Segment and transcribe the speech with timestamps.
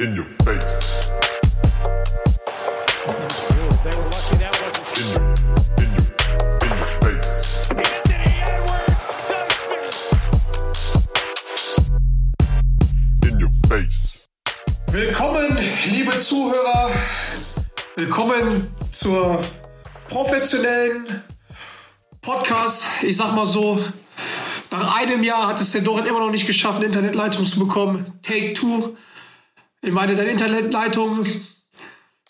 [0.00, 1.08] In your face.
[14.90, 15.58] Willkommen,
[15.92, 16.90] liebe Zuhörer.
[17.94, 19.40] Willkommen zur
[20.08, 21.22] professionellen
[22.20, 22.84] Podcast.
[23.02, 23.78] Ich sag mal so,
[24.72, 28.18] nach einem Jahr hat es der Dorit immer noch nicht geschafft, eine Internetleitung zu bekommen.
[28.22, 28.96] Take two.
[29.84, 31.26] Ich meine, deine Internetleitung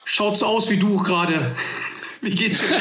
[0.04, 1.54] schaut so aus wie du gerade.
[2.20, 2.76] Wie geht's dir?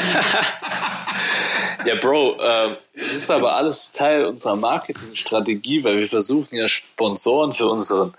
[1.86, 7.52] Ja, Bro, äh, das ist aber alles Teil unserer Marketingstrategie, weil wir versuchen ja Sponsoren
[7.52, 8.14] für unseren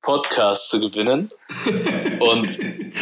[0.00, 1.30] Podcast zu gewinnen.
[2.20, 2.58] Und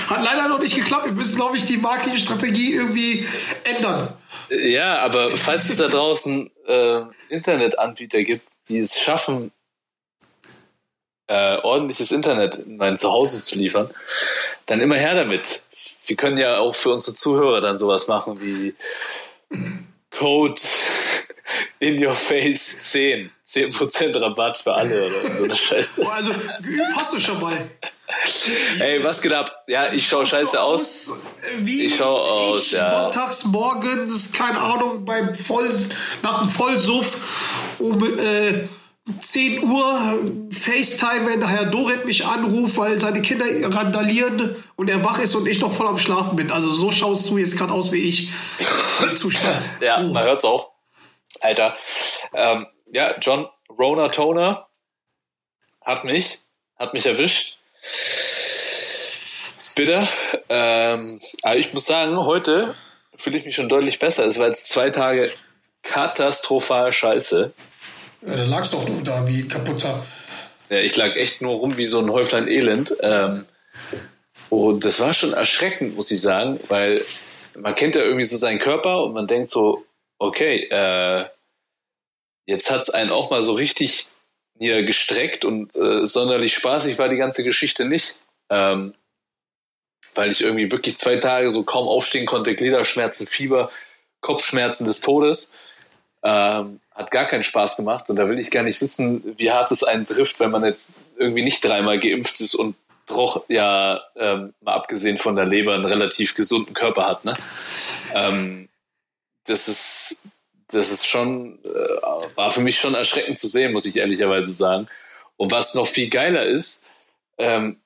[0.09, 1.07] Hat leider noch nicht geklappt.
[1.07, 3.25] Wir müssen, glaube ich, die Marketingstrategie irgendwie
[3.63, 4.15] ändern.
[4.51, 9.53] ja, aber falls es da draußen äh, Internetanbieter gibt, die es schaffen,
[11.31, 13.89] äh, ordentliches Internet in mein Zuhause zu liefern,
[14.67, 15.63] dann immer her damit.
[16.07, 18.75] Wir können ja auch für unsere Zuhörer dann sowas machen wie
[20.11, 20.61] Code
[21.79, 23.31] in your face 10.
[23.49, 26.03] 10% Rabatt für alle oder so eine Scheiße.
[26.05, 27.69] Oh, Also, geübt hast du schon mal.
[28.79, 29.65] Ey, was geht ab?
[29.69, 31.11] Ja, ich schau scheiße so aus.
[31.59, 33.05] Wie Ich schau aus, ich ja.
[33.05, 35.71] Sonntags morgens, keine Ahnung, beim Voll,
[36.23, 37.17] nach dem Vollsuff
[37.79, 38.69] um äh,
[39.23, 40.19] 10 Uhr
[40.53, 43.45] FaceTime, wenn Herr Doret mich anruft, weil seine Kinder
[43.75, 46.51] randalieren und er wach ist und ich noch voll am Schlafen bin.
[46.51, 48.31] Also so schaust du jetzt gerade aus wie ich
[49.17, 49.63] Zustand.
[49.81, 50.13] Ja, Oh.
[50.13, 50.71] man hört's auch.
[51.41, 51.77] Alter.
[52.35, 54.69] Ähm, ja, John Rona Toner
[55.85, 56.39] hat mich,
[56.79, 57.57] hat mich erwischt.
[59.59, 60.07] Ist bitter.
[60.49, 62.75] Ähm, aber ich muss sagen, heute
[63.17, 64.25] fühle ich mich schon deutlich besser.
[64.27, 65.31] Es war jetzt zwei Tage
[65.83, 67.53] katastrophal scheiße.
[68.23, 70.05] Ja, da lagst doch du da wie kaputter.
[70.69, 72.97] Ja, ich lag echt nur rum wie so ein Häuflein Elend.
[73.01, 73.47] Ähm,
[74.49, 77.05] und das war schon erschreckend, muss ich sagen, weil
[77.57, 79.85] man kennt ja irgendwie so seinen Körper und man denkt so,
[80.19, 81.27] okay, äh,
[82.47, 84.07] jetzt hat's einen auch mal so richtig
[84.59, 88.17] niedergestreckt und äh, sonderlich spaßig war die ganze Geschichte nicht.
[88.51, 88.95] Ähm,
[90.15, 93.71] weil ich irgendwie wirklich zwei Tage so kaum aufstehen konnte, Gliederschmerzen, Fieber,
[94.21, 95.55] Kopfschmerzen des Todes.
[96.23, 99.71] Ähm, hat gar keinen Spaß gemacht und da will ich gar nicht wissen, wie hart
[99.71, 102.77] es einen trifft, wenn man jetzt irgendwie nicht dreimal geimpft ist und
[103.07, 107.25] doch ja, ähm, mal abgesehen von der Leber, einen relativ gesunden Körper hat.
[107.25, 107.37] Ne?
[108.15, 108.69] Ähm,
[109.45, 110.25] das ist,
[110.69, 114.87] das ist schon, äh, war für mich schon erschreckend zu sehen, muss ich ehrlicherweise sagen.
[115.37, 116.85] Und was noch viel geiler ist,
[117.39, 117.81] ähm,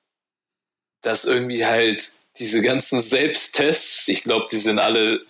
[1.01, 5.21] dass irgendwie halt diese ganzen Selbsttests, ich glaube, die sind alle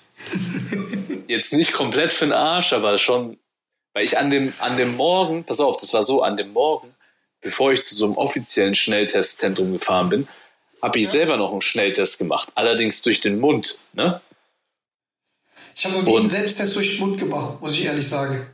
[1.36, 3.38] jetzt nicht komplett für den Arsch, aber schon,
[3.94, 6.96] weil ich an dem, an dem Morgen, pass auf, das war so, an dem Morgen,
[7.42, 10.28] bevor ich zu so einem offiziellen Schnelltestzentrum gefahren bin,
[10.82, 14.22] habe ich selber noch einen Schnelltest gemacht, allerdings durch den Mund, ne?
[15.76, 18.48] Ich habe noch nie einen Selbsttest durch den Mund gemacht, muss ich ehrlich sagen.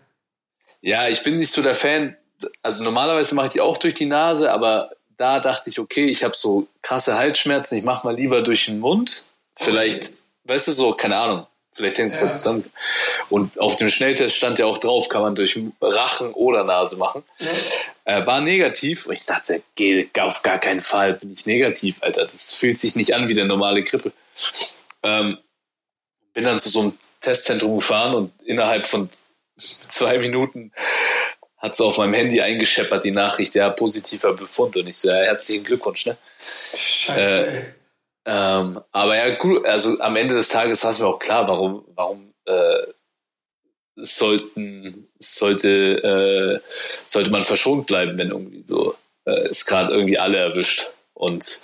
[0.81, 2.18] Ja, ich bin nicht so der Fan,
[2.64, 6.24] also normalerweise mache ich die auch durch die Nase, aber da dachte ich, okay, ich
[6.24, 9.24] habe so krasse Halsschmerzen, ich mache mal lieber durch den Mund.
[9.56, 10.14] Vielleicht,
[10.46, 12.28] weißt du so, keine Ahnung, vielleicht hängt es Ja.
[12.28, 12.34] ja.
[12.34, 12.72] zusammen.
[13.30, 17.24] Und auf dem Schnelltest stand ja auch drauf, kann man durch Rachen oder Nase machen.
[18.06, 22.26] Äh, war negativ und ich dachte, geht auf gar keinen Fall, bin ich negativ, Alter.
[22.28, 24.12] Das fühlt sich nicht an wie der normale Grippe.
[25.04, 25.38] Ähm,
[26.34, 29.09] bin dann zu so einem Testzentrum gefahren und innerhalb von
[29.58, 30.72] zwei Minuten
[31.58, 34.76] hat sie auf meinem Handy eingescheppert, die Nachricht, ja, positiver Befund.
[34.78, 36.18] Und ich so, ja, herzlichen Glückwunsch, ne?
[36.44, 37.81] Scheiße, Äh.
[38.26, 41.86] Ähm, aber ja, gut, also am Ende des Tages war es mir auch klar, warum,
[41.96, 42.88] warum äh,
[43.96, 46.70] sollten, sollte, äh,
[47.06, 48.96] sollte man verschont bleiben, wenn irgendwie so
[49.26, 50.90] äh, es gerade irgendwie alle erwischt.
[51.14, 51.62] Und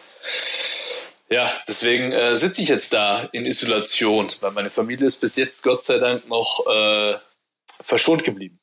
[1.29, 5.63] ja, deswegen äh, sitze ich jetzt da in Isolation, weil meine Familie ist bis jetzt
[5.63, 7.17] Gott sei Dank noch äh,
[7.81, 8.59] verschont geblieben.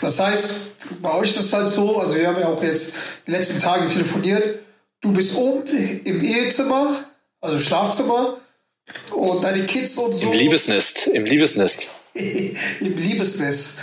[0.00, 2.94] Das heißt, bei euch ist es halt so, also wir haben ja auch jetzt
[3.26, 4.60] die letzten Tage telefoniert,
[5.00, 5.66] du bist oben
[6.04, 7.04] im Ehezimmer,
[7.40, 8.38] also im Schlafzimmer
[9.10, 11.90] und deine Kids und so Im Liebesnest, im Liebesnest.
[12.14, 13.78] im Liebesnest.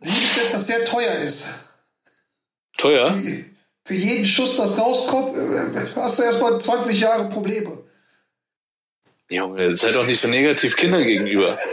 [0.00, 1.44] Liebesnest, das sehr teuer ist.
[2.76, 3.16] Teuer?
[3.84, 7.78] Für jeden Schuss, das rauskommt, äh, hast du erstmal 20 Jahre Probleme.
[9.28, 11.58] Junge, seid doch nicht so negativ Kindern gegenüber.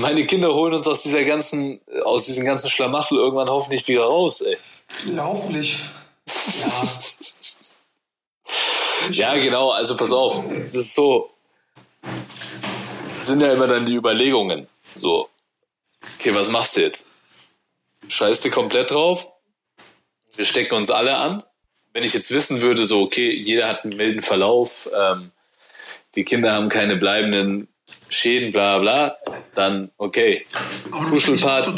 [0.00, 4.42] Meine Kinder holen uns aus dieser ganzen, aus diesem ganzen Schlamassel irgendwann hoffentlich wieder raus,
[4.42, 4.56] ey.
[5.12, 5.80] Ja, hoffentlich.
[9.10, 10.42] Ja, genau, also pass auf.
[10.50, 11.30] Es ist so.
[13.22, 14.68] Sind ja immer dann die Überlegungen.
[14.94, 15.28] So,
[16.18, 17.08] okay, was machst du jetzt?
[18.08, 19.28] Scheißt du komplett drauf?
[20.34, 21.42] Wir stecken uns alle an,
[21.92, 25.32] wenn ich jetzt wissen würde, so, okay, jeder hat einen milden Verlauf, ähm,
[26.14, 27.68] die Kinder haben keine bleibenden
[28.08, 29.16] Schäden, bla bla,
[29.54, 30.46] dann okay.
[30.90, 31.72] Aber ja Kuschelparty.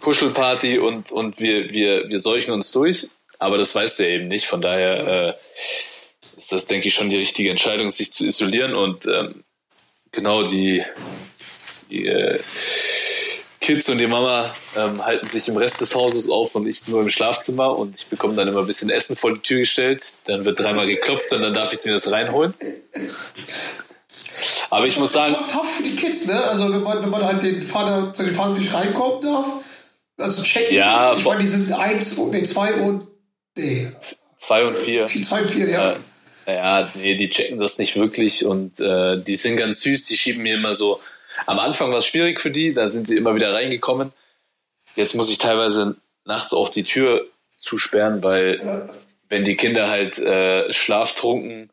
[0.00, 3.08] Kuschelparty und, und wir, wir, wir seuchen uns durch,
[3.40, 4.46] aber das weiß der eben nicht.
[4.46, 5.34] Von daher äh,
[6.36, 9.42] ist das, denke ich, schon die richtige Entscheidung, sich zu isolieren und ähm,
[10.12, 10.84] genau die,
[11.90, 12.38] die äh,
[13.60, 17.00] Kids und die Mama ähm, halten sich im Rest des Hauses auf und ich nur
[17.00, 20.16] im Schlafzimmer und ich bekomme dann immer ein bisschen Essen vor die Tür gestellt.
[20.24, 22.54] Dann wird dreimal geklopft und dann darf ich mir das reinholen.
[24.70, 26.42] Aber ich muss sagen, Schon tough für die Kids, ne?
[26.44, 29.46] Also wenn man, wenn man halt den Vater, zu den Vater nicht reinkommen darf.
[30.18, 30.76] Also checken.
[30.76, 33.09] Ja, ich meine, die sind eins und nee, zwei und
[33.56, 33.92] nee,
[34.36, 35.08] zwei und vier.
[35.08, 35.96] vier, zwei und vier, ja.
[36.46, 40.42] Ja, nee, die checken das nicht wirklich und äh, die sind ganz süß, die schieben
[40.42, 41.00] mir immer so.
[41.46, 44.12] Am Anfang war es schwierig für die, da sind sie immer wieder reingekommen.
[44.96, 47.26] Jetzt muss ich teilweise nachts auch die Tür
[47.58, 48.88] zusperren, weil
[49.28, 51.70] wenn die Kinder halt äh, schlaftrunken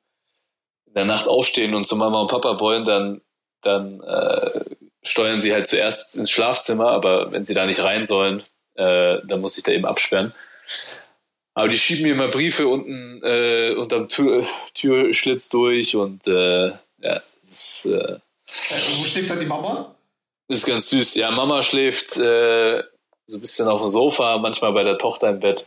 [0.86, 3.22] in der Nacht aufstehen und zu Mama und Papa wollen, dann,
[3.62, 4.62] dann äh,
[5.04, 8.44] steuern sie halt zuerst ins Schlafzimmer, aber wenn sie da nicht rein sollen,
[8.76, 10.34] äh, dann muss ich da eben absperren.
[11.58, 14.46] Aber die schieben mir immer Briefe unten äh, unterm Tür,
[14.76, 19.96] Türschlitz durch und äh, ja, das äh, Äh, Wo schläft dann die Mama?
[20.50, 21.16] ist ganz süß.
[21.16, 22.84] Ja, Mama schläft äh,
[23.26, 25.66] so ein bisschen auf dem Sofa, manchmal bei der Tochter im Bett.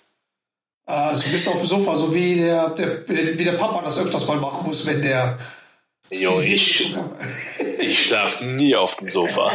[0.87, 4.29] Also du bist auf dem Sofa, so wie der, der, wie der Papa das öfters
[4.29, 5.39] mal machen muss, wenn der.
[6.11, 6.93] Jo, ich,
[7.79, 9.53] ich schlaf nie auf dem Sofa.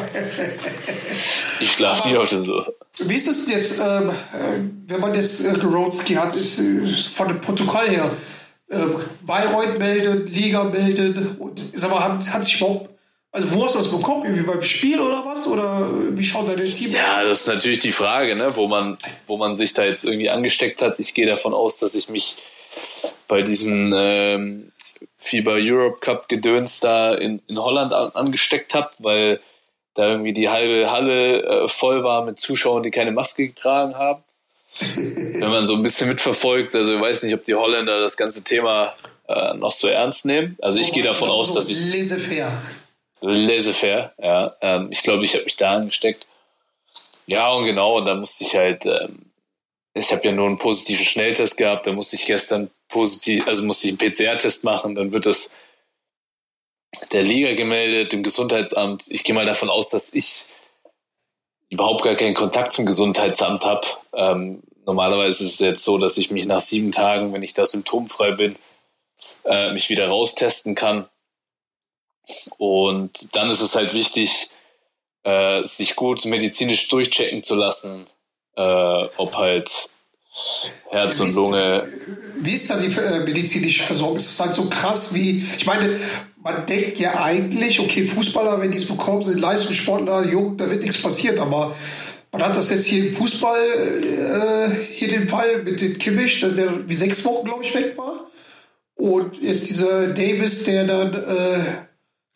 [1.60, 2.72] Ich schlaf nie auf dem Sofa.
[3.00, 4.14] Wie ist es jetzt, ähm, äh,
[4.88, 8.10] wenn man jetzt äh, Roadski hat, ist äh, von dem Protokoll her,
[8.70, 8.78] äh,
[9.22, 12.90] Bayreuth meldet, Liga meldet und sag mal, hat, hat sich überhaupt,
[13.34, 14.24] also wo hast du das bekommen?
[14.24, 15.46] Irgendwie beim Spiel oder was?
[15.48, 18.98] Oder äh, wie schaut dein Team Ja, das ist natürlich die Frage, ne, wo man,
[19.28, 21.00] wo man sich da jetzt irgendwie angesteckt hat.
[21.02, 22.38] Ich gehe davon aus, dass ich mich
[23.28, 24.72] bei diesen ähm,
[25.26, 29.40] FIBA Europe Cup Gedöns da in, in Holland an, angesteckt habe, weil
[29.96, 34.24] da irgendwie die halbe Halle äh, voll war mit Zuschauern, die keine Maske getragen haben.
[34.96, 38.44] Wenn man so ein bisschen mitverfolgt, also ich weiß nicht, ob die Holländer das ganze
[38.44, 38.94] Thema
[39.28, 40.58] äh, noch so ernst nehmen.
[40.62, 42.52] Also ich gehe davon aus, dass ich Laissez-faire.
[43.22, 44.56] Laissez-faire, ja.
[44.62, 46.28] Ähm, ich glaube, ich habe mich da angesteckt.
[47.26, 49.32] Ja, und genau, und dann musste ich halt, ähm,
[49.94, 53.88] ich habe ja nur einen positiven Schnelltest gehabt, da musste ich gestern positiv, also musste
[53.88, 55.52] ich einen PCR-Test machen, dann wird das
[57.12, 59.08] der Liga gemeldet, dem Gesundheitsamt.
[59.10, 60.46] Ich gehe mal davon aus, dass ich
[61.70, 63.88] überhaupt gar keinen Kontakt zum Gesundheitsamt habe.
[64.14, 67.66] Ähm, normalerweise ist es jetzt so, dass ich mich nach sieben Tagen, wenn ich da
[67.66, 68.56] symptomfrei bin,
[69.44, 71.10] äh, mich wieder raustesten kann.
[72.58, 74.50] Und dann ist es halt wichtig,
[75.24, 78.06] äh, sich gut medizinisch durchchecken zu lassen,
[78.56, 78.62] äh,
[79.18, 79.90] ob halt
[80.90, 81.88] Herz und Lunge.
[82.40, 84.18] Wie ist da die äh, medizinische Versorgung?
[84.18, 86.00] Ist es halt so krass wie, ich meine,
[86.44, 90.82] man denkt ja eigentlich, okay, Fußballer, wenn die es bekommen, sind Leistungssportler, jung, da wird
[90.84, 91.76] nichts passieren, aber
[92.32, 96.56] man hat das jetzt hier im Fußball, äh, hier den Fall mit dem Kimmich, dass
[96.56, 98.26] der wie sechs Wochen, glaube ich, weg war.
[98.96, 101.60] Und jetzt dieser Davis, der dann, äh,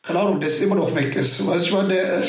[0.01, 1.45] keine Ahnung, der ist immer noch weg ist.
[1.45, 2.27] Weißt du, ich meine, der, äh,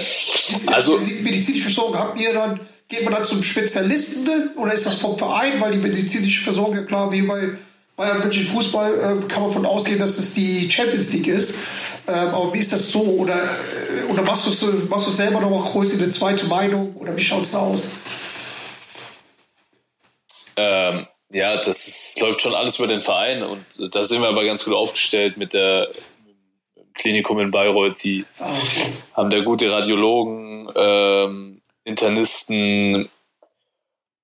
[0.67, 2.61] Also- medizinische Versorgung habt ihr dann,
[2.91, 6.83] geht man dann zum Spezialisten oder ist das vom Verein, weil die medizinische Versorgung, ja
[6.83, 7.53] klar, wie bei
[7.97, 11.57] Bayern München Fußball, äh, kann man von ausgehen, dass es die Champions League ist.
[12.09, 13.01] Ähm, aber wie ist das so?
[13.01, 16.97] Oder, äh, oder machst du es machst du's selber noch mal in eine zweite Meinung?
[16.97, 17.91] Oder wie schaut es da aus?
[20.57, 24.45] Ähm, ja, das ist, läuft schon alles über den Verein und da sind wir aber
[24.45, 25.89] ganz gut aufgestellt mit der
[26.95, 28.03] Klinikum in Bayreuth.
[28.03, 28.99] Die okay.
[29.15, 31.60] haben da gute Radiologen, ähm,
[31.91, 33.11] Internisten.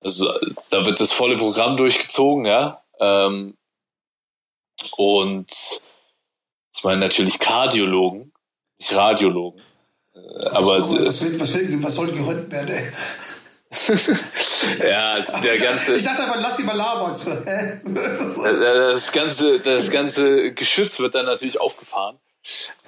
[0.01, 0.31] Also
[0.71, 2.81] da wird das volle Programm durchgezogen, ja.
[2.99, 3.57] Ähm,
[4.95, 5.47] und
[6.73, 8.31] ich meine natürlich Kardiologen,
[8.79, 9.61] nicht Radiologen.
[10.15, 12.69] Äh, Aber was, will, was, will, was soll gerönt werden?
[12.69, 12.91] Ey?
[14.87, 15.95] ja, der ganze.
[15.97, 17.15] Ich dachte einfach, lass ihn mal labern.
[17.45, 17.81] Hä?
[18.43, 22.17] das ganze, das ganze Geschütz wird dann natürlich aufgefahren.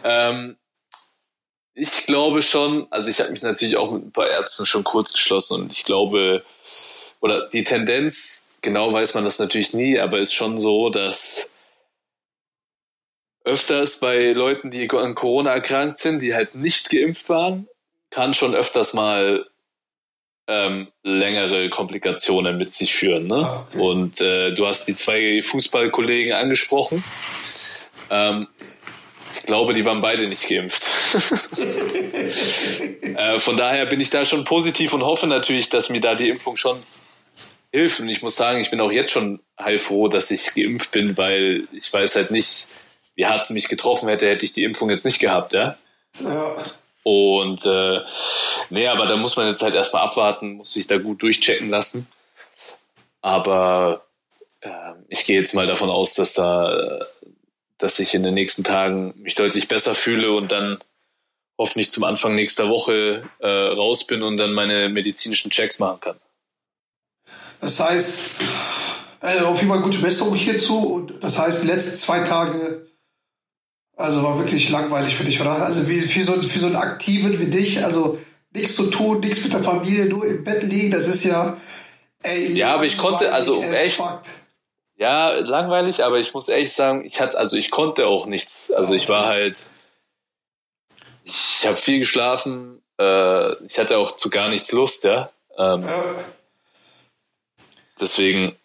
[0.04, 0.56] Ähm,
[1.80, 5.14] ich glaube schon, also ich habe mich natürlich auch mit ein paar Ärzten schon kurz
[5.14, 6.44] geschlossen und ich glaube,
[7.22, 11.50] oder die Tendenz, genau weiß man das natürlich nie, aber ist schon so, dass
[13.46, 17.68] öfters bei Leuten, die an Corona erkrankt sind, die halt nicht geimpft waren,
[18.12, 19.46] kann schon öfters mal
[20.48, 23.28] ähm, längere Komplikationen mit sich führen.
[23.28, 23.46] Ne?
[23.46, 23.80] Ah, okay.
[23.80, 27.04] Und äh, du hast die zwei Fußballkollegen angesprochen.
[28.10, 28.48] Ähm,
[29.40, 30.86] ich glaube, die waren beide nicht geimpft.
[33.16, 36.30] äh, von daher bin ich da schon positiv und hoffe natürlich, dass mir da die
[36.30, 36.84] Impfung schon
[37.72, 38.02] hilft.
[38.02, 41.64] Und ich muss sagen, ich bin auch jetzt schon heilfroh, dass ich geimpft bin, weil
[41.72, 42.68] ich weiß halt nicht,
[43.16, 45.78] wie hart es mich getroffen hätte, hätte ich die Impfung jetzt nicht gehabt, ja.
[46.20, 46.56] Ja.
[47.04, 48.02] Und äh,
[48.70, 52.08] nee, aber da muss man jetzt halt erstmal abwarten, muss sich da gut durchchecken lassen.
[53.22, 54.06] Aber
[54.62, 54.70] äh,
[55.08, 57.06] ich gehe jetzt mal davon aus, dass da,
[57.80, 60.78] dass ich in den nächsten Tagen mich deutlich besser fühle und dann
[61.58, 66.16] hoffentlich zum Anfang nächster Woche äh, raus bin und dann meine medizinischen Checks machen kann.
[67.62, 68.20] Das heißt,
[69.22, 70.78] äh, auf jeden Fall gute Besserung hierzu.
[70.80, 72.88] Und das heißt, die letzten zwei Tage,
[73.98, 75.64] also war wirklich langweilig für dich, oder?
[75.66, 78.18] Also wie für so, für so einen Aktiven wie dich, also
[78.54, 81.58] nichts zu tun, nichts mit der Familie, nur im Bett liegen, das ist ja.
[82.24, 84.22] Ey, Ja, aber ich konnte, also echt- fuck.
[85.00, 88.70] Ja, langweilig, aber ich muss ehrlich sagen, ich hatte, also ich konnte auch nichts.
[88.70, 89.70] Also ich war halt,
[91.24, 95.32] ich habe viel geschlafen, äh, ich hatte auch zu gar nichts Lust, ja.
[95.58, 96.04] Ähm, Ja.
[98.02, 98.58] deswegen,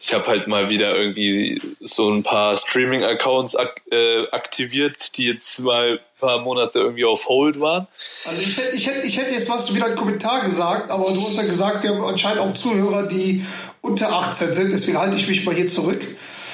[0.00, 5.60] ich habe halt mal wieder irgendwie so ein paar Streaming-Accounts ak äh, aktiviert, die jetzt
[5.60, 7.86] mal ein paar Monate irgendwie auf Hold waren.
[8.26, 11.20] Also ich hätte, ich, hätte, ich hätte jetzt was wieder einen Kommentar gesagt, aber du
[11.20, 13.44] hast ja gesagt, wir haben anscheinend auch Zuhörer, die
[13.80, 16.04] unter 18 sind, deswegen halte ich mich mal hier zurück.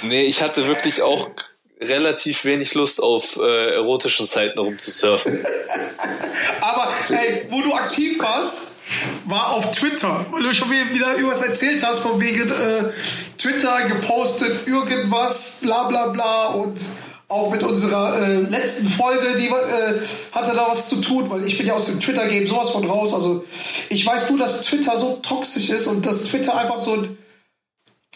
[0.02, 1.28] Nee, ich hatte wirklich auch
[1.80, 5.44] relativ wenig Lust auf äh, erotischen Seiten rumzusurfen.
[6.60, 8.77] Aber ey, wo du aktiv warst,
[9.24, 12.90] war auf Twitter, weil du schon wieder irgendwas erzählt hast von wegen äh,
[13.36, 16.46] Twitter gepostet, irgendwas, bla bla bla.
[16.48, 16.78] Und
[17.28, 20.00] auch mit unserer äh, letzten Folge, die äh,
[20.32, 23.12] hatte da was zu tun, weil ich bin ja aus dem Twitter-Game sowas von raus.
[23.12, 23.44] Also
[23.90, 27.18] ich weiß nur, dass Twitter so toxisch ist und dass Twitter einfach so ein,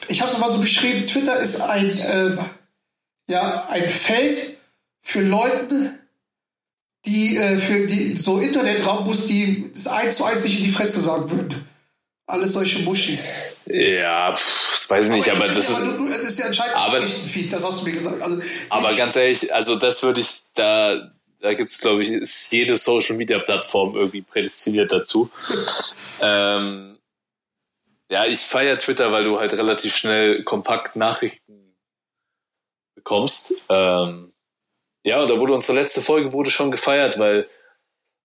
[0.09, 2.39] ich habe es mal so beschrieben, Twitter ist ein, ähm,
[3.29, 4.57] ja, ein Feld
[5.03, 5.99] für Leute,
[7.05, 11.01] die äh, für die so Internetrambus, die das eins zu eins nicht in die Fresse
[11.01, 11.69] sagen würden.
[12.27, 13.57] Alles solche Muschis.
[13.67, 15.81] Ja, pff, weiß nicht, aber das ist.
[15.81, 18.23] du, das ist ja anscheinend aber- ein Feed, das hast du mir gesagt.
[18.23, 18.41] Also,
[18.71, 22.77] Aber ich, ganz ehrlich, also das würde ich, da, da gibt's glaube ich, ist jede
[22.77, 25.31] Social Media Plattform irgendwie prädestiniert dazu.
[26.21, 26.97] ähm,
[28.09, 31.75] ja, ich feiere Twitter, weil du halt relativ schnell kompakt Nachrichten
[32.95, 33.55] bekommst.
[33.69, 34.32] Ähm,
[35.05, 37.49] ja, und da wurde unsere letzte Folge wurde schon gefeiert, weil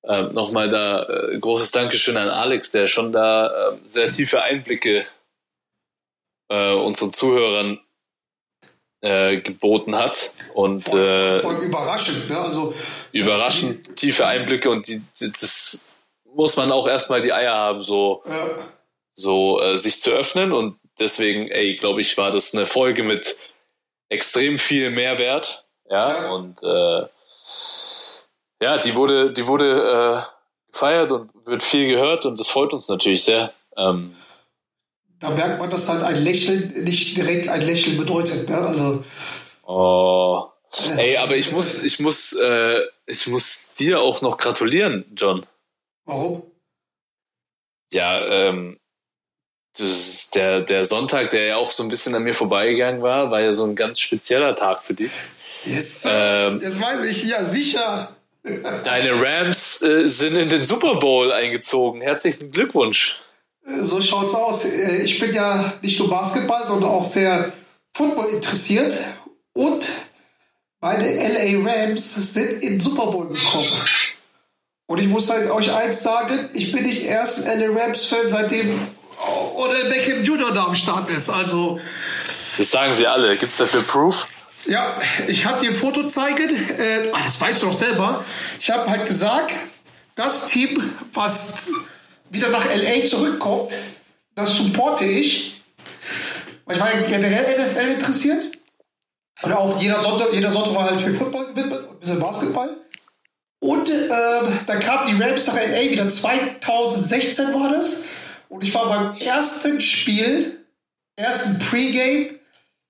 [0.03, 5.05] ähm, nochmal da äh, großes Dankeschön an Alex, der schon da ähm, sehr tiefe Einblicke
[6.49, 7.79] äh, unseren Zuhörern
[9.01, 10.33] äh, geboten hat.
[10.53, 12.39] Und voll, äh, voll überraschend, ne?
[12.39, 12.73] Also,
[13.11, 15.91] überraschend tiefe Einblicke und die, die, das
[16.33, 18.61] muss man auch erstmal die Eier haben, so, äh,
[19.11, 20.53] so äh, sich zu öffnen.
[20.53, 23.37] Und deswegen, ey, glaube ich, war das eine Folge mit
[24.09, 27.07] extrem viel Mehrwert, ja, und äh,
[28.61, 32.87] ja, die wurde, die wurde äh, gefeiert und wird viel gehört und das freut uns
[32.87, 33.53] natürlich sehr.
[33.75, 34.15] Ähm,
[35.19, 38.57] da merkt man, dass halt ein Lächeln nicht direkt ein Lächeln bedeutet, ne?
[38.57, 39.03] Also,
[39.63, 40.45] oh,
[40.97, 45.45] ey, aber ich muss, ich muss, äh, ich muss dir auch noch gratulieren, John.
[46.05, 46.43] Warum?
[47.91, 48.79] Ja, ähm,
[49.79, 53.41] das der, der Sonntag, der ja auch so ein bisschen an mir vorbeigegangen war, war
[53.41, 55.11] ja so ein ganz spezieller Tag für dich.
[55.65, 56.05] Yes.
[56.09, 58.15] Ähm, Jetzt weiß ich, ja, sicher.
[58.83, 62.01] Deine Rams äh, sind in den Super Bowl eingezogen.
[62.01, 63.19] Herzlichen Glückwunsch.
[63.65, 64.65] So schaut's aus.
[64.65, 67.51] Äh, Ich bin ja nicht nur Basketball, sondern auch sehr
[67.93, 68.97] Football interessiert.
[69.53, 69.85] Und
[70.79, 73.67] meine LA Rams sind in den Super Bowl gekommen.
[74.85, 78.87] Und ich muss halt euch eins sagen, ich bin nicht erst ein LA Rams-Fan, seitdem
[79.55, 80.53] oder Beckham Jr.
[80.53, 81.29] da am Start ist.
[81.29, 81.79] Also,
[82.57, 83.35] Das sagen sie alle.
[83.37, 84.27] Gibt's dafür Proof?
[84.65, 86.49] ja, ich hatte dir ein Foto zeigen.
[86.77, 88.23] Äh, das weißt du doch selber.
[88.59, 89.53] Ich habe halt gesagt,
[90.15, 91.69] das Team, was
[92.29, 93.71] wieder nach LA zurückkommt,
[94.35, 95.61] das supporte ich.
[96.65, 98.57] Weil ich war ja generell NFL interessiert.
[99.43, 102.69] Und auch jeder Sonntag, jeder Sonntag war halt für Football gewidmet und ein bisschen Basketball.
[103.59, 108.03] Und ähm, dann kamen die Rams nach LA wieder 2016 war das.
[108.49, 110.65] Und ich war beim ersten Spiel,
[111.15, 112.39] ersten Pre-Game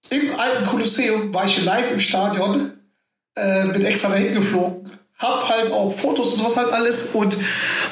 [0.10, 2.72] im alten Kolosseum, war ich live im Stadion,
[3.36, 7.08] äh, bin extra dahin geflogen, hab halt auch Fotos und sowas halt alles.
[7.14, 7.36] Und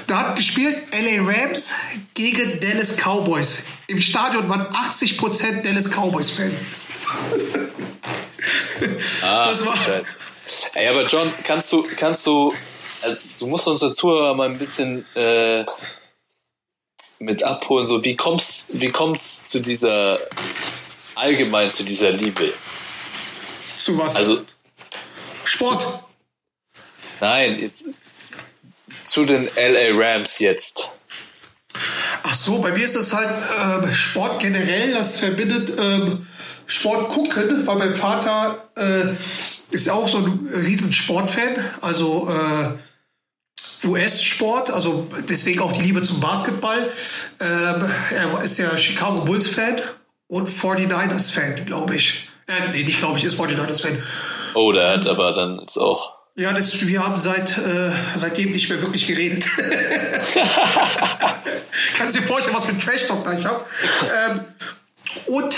[0.07, 1.71] da hat gespielt LA Rams
[2.13, 3.63] gegen Dallas Cowboys.
[3.87, 6.51] Im Stadion waren 80% Dallas Cowboys-Fan.
[9.23, 10.05] Ah, Das war- Scheiße.
[10.75, 12.53] Ey, aber John, kannst du, kannst du,
[13.01, 15.65] äh, du musst unsere Zuhörer mal ein bisschen äh,
[17.19, 20.19] mit abholen, so wie kommst, wie kommt's zu dieser,
[21.15, 22.53] allgemein zu dieser Liebe?
[23.77, 24.15] Zu was?
[24.15, 24.45] Also,
[25.43, 25.99] Sport.
[27.19, 27.89] nein, jetzt
[29.03, 30.89] zu den LA Rams jetzt.
[32.23, 33.29] Ach so, bei mir ist es halt
[33.61, 36.25] ähm, Sport generell, das verbindet ähm,
[36.67, 39.13] Sport gucken, weil mein Vater äh,
[39.71, 42.77] ist auch so ein riesen Sportfan, also äh,
[43.83, 46.89] US-Sport, also deswegen auch die Liebe zum Basketball.
[47.39, 49.81] Ähm, er ist ja Chicago Bulls-Fan
[50.27, 52.29] und 49ers-Fan, glaube ich.
[52.47, 54.01] Äh, nee, nicht glaube ich, ist 49ers-Fan.
[54.53, 56.15] Oh, der ist aber dann jetzt auch.
[56.37, 59.45] Ja, das, wir haben seit, äh, seitdem nicht mehr wirklich geredet.
[61.97, 63.63] Kannst du dir vorstellen, was für ein Trash-Talk da ich habe?
[64.13, 64.41] Ähm,
[65.27, 65.55] und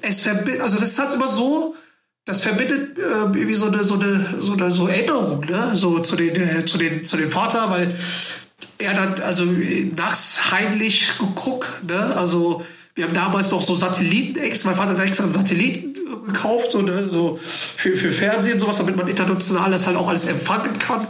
[0.00, 1.76] es verbindet, also das ist halt immer so,
[2.24, 5.72] das verbindet äh, irgendwie so eine, so eine, so eine so Erinnerung, ne?
[5.74, 7.94] So zu den, äh, zu den, zu dem Vater, weil
[8.78, 12.16] er dann also nachts heimlich geguckt, ne?
[12.16, 12.64] Also
[12.94, 15.94] wir haben damals noch so Satelliten, ex, mein Vater hat extra Satelliten
[16.26, 17.08] gekauft, so, ne?
[17.10, 21.08] so für, für Fernsehen sowas, damit man international das halt auch alles empfangen kann.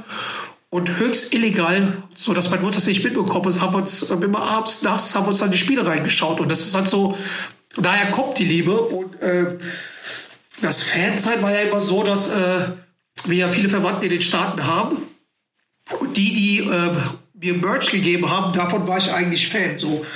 [0.71, 4.83] Und höchst illegal, so dass meine Mutter es nicht mitbekommen hat, haben uns immer abends,
[4.83, 6.41] nachts haben uns dann die Spiele reingeschaut.
[6.41, 7.17] Und das ist halt so,
[7.77, 8.73] daher kommt die Liebe.
[8.73, 9.59] Und äh,
[10.65, 12.69] das Fansein war ja immer so, dass äh,
[13.27, 14.97] wir ja viele Verwandte in den Staaten haben.
[16.01, 16.91] Und die, die äh,
[17.35, 19.79] mir Merch gegeben haben, davon war ich eigentlich Fan.
[19.79, 20.07] So.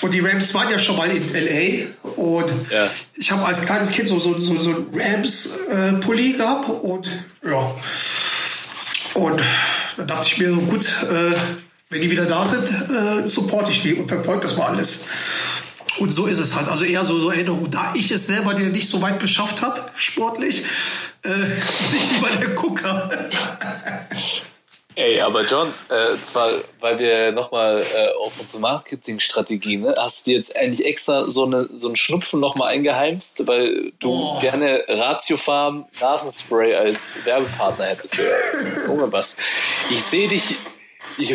[0.00, 1.86] Und die Rams waren ja schon mal in LA.
[2.16, 2.90] Und Ja.
[3.14, 6.68] ich habe als kleines Kind so, so, so, so einen Rams-Pulli gehabt.
[6.68, 7.08] Und
[7.46, 7.74] ja.
[9.12, 9.42] Und
[9.98, 11.34] dann dachte ich mir so, gut, äh,
[11.90, 15.04] wenn die wieder da sind, äh, supporte ich die und verfolge das mal alles.
[15.98, 16.68] Und so ist es halt.
[16.68, 17.70] Also eher so, so Erinnerung.
[17.70, 20.64] Da ich es selber dir nicht so weit geschafft habe, sportlich,
[21.22, 21.52] äh, bin
[21.96, 23.10] ich lieber der Gucker.
[24.96, 30.30] Ey, aber John, äh, zwar, weil wir nochmal äh, auf unsere Marketingstrategie, ne, hast du
[30.30, 34.40] jetzt eigentlich extra so, eine, so einen Schnupfen nochmal eingeheimst, weil du Oh.
[34.40, 38.18] gerne Ratiofarm Nasenspray als Werbepartner hättest.
[38.86, 39.36] Junge, was?
[39.90, 40.54] Ich sehe dich.
[41.18, 41.28] Ich,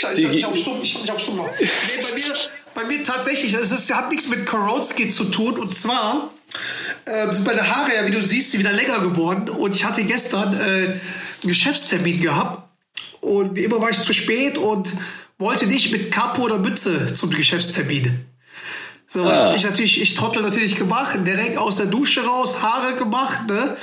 [0.00, 1.40] Scheiße, Die- ich auf Stumm, ich, ich auf Stumm.
[1.58, 2.34] Nee, bei mir,
[2.74, 5.58] bei mir tatsächlich, es ist, hat nichts mit Korotski zu tun.
[5.58, 6.30] Und zwar
[7.04, 9.48] äh, sind meine Haare ja, wie du siehst, wieder länger geworden.
[9.48, 11.00] Und ich hatte gestern äh, einen
[11.42, 12.64] Geschäftstermin gehabt.
[13.20, 14.88] Und wie immer war ich zu spät und
[15.38, 18.26] wollte nicht mit Kapo oder Mütze zum Geschäftstermin.
[19.08, 19.48] So, was Ah.
[19.50, 23.76] hab ich natürlich, ich trottel natürlich gemacht, direkt aus der Dusche raus, Haare gemacht, ne?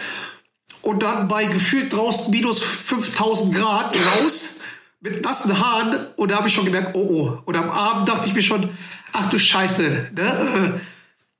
[0.83, 4.59] Und dann bei gefühlt draußen minus 5000 Grad raus
[4.99, 7.37] mit nassen Haaren und da habe ich schon gemerkt, oh oh.
[7.45, 8.69] Und am Abend dachte ich mir schon,
[9.11, 10.79] ach du Scheiße, ne?
[10.79, 10.79] Äh,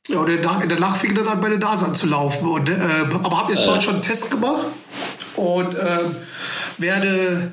[0.10, 2.46] Ja, und in der, Nacht fing dann an, meine Nase an zu laufen.
[2.46, 4.68] Und, äh, aber habe jetzt heute schon einen Test gemacht
[5.38, 6.16] und ähm,
[6.78, 7.52] werde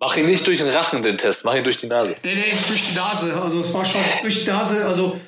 [0.00, 2.16] mach ihn nicht durch den Rachen, den Test, mach ihn durch die Nase.
[2.24, 3.40] Nee, nee, durch die Nase.
[3.40, 4.84] Also es war schon durch die Nase.
[4.84, 5.20] Also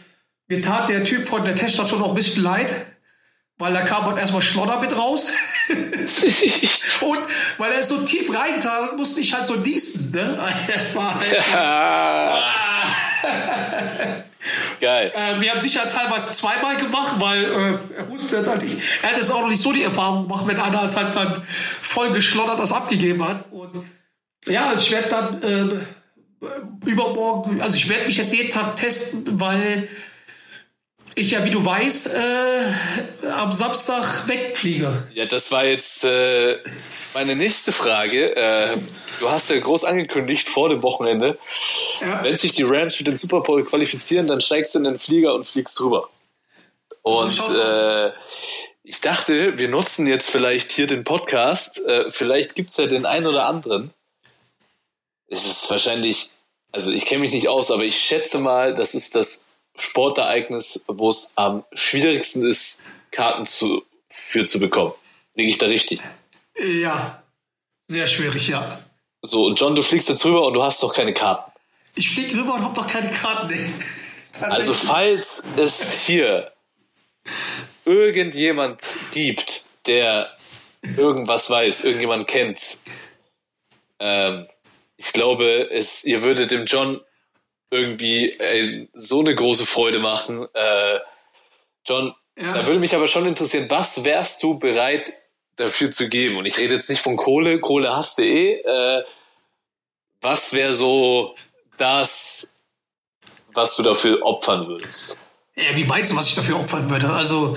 [0.49, 2.75] mir tat der Typ von der Teststadt schon noch ein bisschen leid,
[3.59, 5.33] weil da kam dann erstmal Schlodder mit raus.
[7.01, 7.19] Und
[7.59, 10.13] weil er es so tief reingetan hat, musste ich halt so niesen.
[10.13, 10.39] Ne?
[10.75, 11.25] Das war halt,
[14.81, 15.13] Geil.
[15.15, 18.79] äh, wir haben sicherheitshalber es zweimal gemacht, weil äh, er wusste halt nicht.
[19.03, 21.43] Er hat jetzt auch noch nicht so die Erfahrung gemacht, wenn einer es halt dann
[21.83, 23.51] voll geschloddert das abgegeben hat.
[23.51, 23.85] Und
[24.47, 25.87] ja, ich werde dann ähm,
[26.87, 29.89] übermorgen, also ich werde mich jetzt jeden Tag testen, weil
[31.19, 35.09] ich ja, wie du weißt, äh, am Samstag wegfliege.
[35.15, 36.59] Ja, das war jetzt äh,
[37.15, 38.35] meine nächste Frage.
[38.37, 38.77] Äh,
[39.21, 41.39] du hast ja groß angekündigt vor dem Wochenende,
[42.01, 42.23] Ja.
[42.23, 45.35] wenn sich die Rams für den Super Bowl qualifizieren, dann steigst du in den Flieger
[45.35, 46.09] und fliegst rüber.
[47.03, 48.11] Und schaut's äh,
[48.85, 51.85] ich dachte, wir nutzen jetzt vielleicht hier den Podcast.
[51.85, 53.93] Äh, vielleicht gibt's ja den einen oder anderen.
[55.29, 56.31] Es ist wahrscheinlich,
[56.73, 59.48] also ich kenne mich nicht aus, aber ich schätze mal, das ist das
[59.79, 64.93] Sportereignis, wo es am schwierigsten ist, Karten zu, für zu bekommen.
[65.35, 66.01] Liege ich da richtig?
[66.59, 67.23] Ja,
[67.87, 68.81] sehr schwierig, ja.
[69.23, 71.53] So, und John, du fliegst jetzt rüber und du hast doch keine Karten.
[71.95, 73.51] Ich fliege rüber und habe noch keine Karten.
[73.51, 73.71] Ey.
[74.41, 76.53] Also falls es hier
[77.85, 80.37] irgendjemand gibt, der
[80.97, 82.79] irgendwas weiß, irgendjemand kennt,
[83.99, 84.47] ähm,
[84.97, 87.01] ich glaube, es, ihr würdet dem John
[87.71, 90.47] irgendwie äh, so eine große Freude machen.
[90.55, 90.99] Äh,
[91.87, 92.55] John, Ja.
[92.55, 95.13] da würde mich aber schon interessieren, was wärst du bereit
[95.57, 96.37] dafür zu geben?
[96.37, 98.61] Und ich rede jetzt nicht von Kohle, Kohle hast du eh.
[98.61, 99.05] Äh,
[100.21, 101.35] was wäre so
[101.77, 102.59] das,
[103.53, 105.21] was du dafür opfern würdest?
[105.57, 107.11] Ja, wie meinst du, was ich dafür opfern würde?
[107.11, 107.57] Also,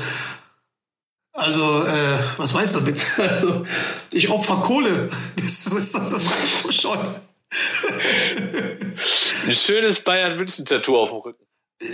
[1.34, 3.00] also, äh, was meinst du damit?
[3.18, 3.66] Also,
[4.12, 5.10] ich opfer Kohle.
[5.42, 7.16] Das, das, das, das reicht schon.
[9.46, 11.46] Ein schönes Bayern-München-Tattoo auf dem Rücken.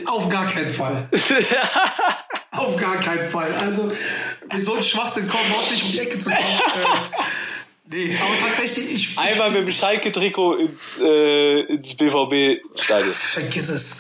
[0.06, 1.10] Auf gar keinen Fall.
[2.52, 3.54] Auf gar keinen Fall.
[3.54, 3.92] Also,
[4.52, 6.40] mit so einem Schwachsinn kommen wir nicht um die Ecke zu kommen.
[6.40, 7.24] Äh,
[7.90, 13.14] Nee, aber tatsächlich, ich, Einmal mit dem Schalke-Trikot ins, äh, ins BVB-Stadion.
[13.14, 13.94] Vergiss es.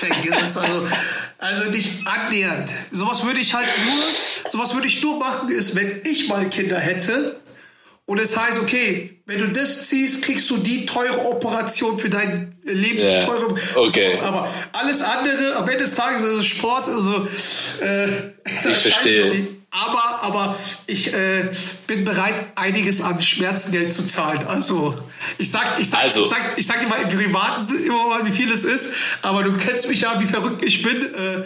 [0.00, 0.56] Vergiss es.
[0.56, 0.88] Also,
[1.36, 2.70] also nicht annähernd.
[2.90, 6.78] Sowas würde ich halt nur, sowas würde ich nur machen, ist, wenn ich mal Kinder
[6.78, 7.38] hätte.
[8.06, 12.54] Und es heißt, okay, wenn du das ziehst, kriegst du die teure Operation für dein
[12.64, 13.56] lebensteure.
[13.74, 14.18] Ja, okay.
[14.22, 17.26] Aber alles andere, am Ende des Tages ist es Sport, also
[17.80, 18.08] äh,
[18.62, 19.48] das verstehe.
[19.70, 21.48] Aber, aber ich äh,
[21.86, 24.46] bin bereit, einiges an Schmerzengeld zu zahlen.
[24.46, 24.94] Also
[25.38, 26.24] ich sag, ich sag, Also.
[26.24, 28.92] ich sag, ich sag dir mal im Privaten immer mal, wie viel es ist.
[29.22, 31.14] Aber du kennst mich ja, wie verrückt ich bin.
[31.14, 31.44] Äh,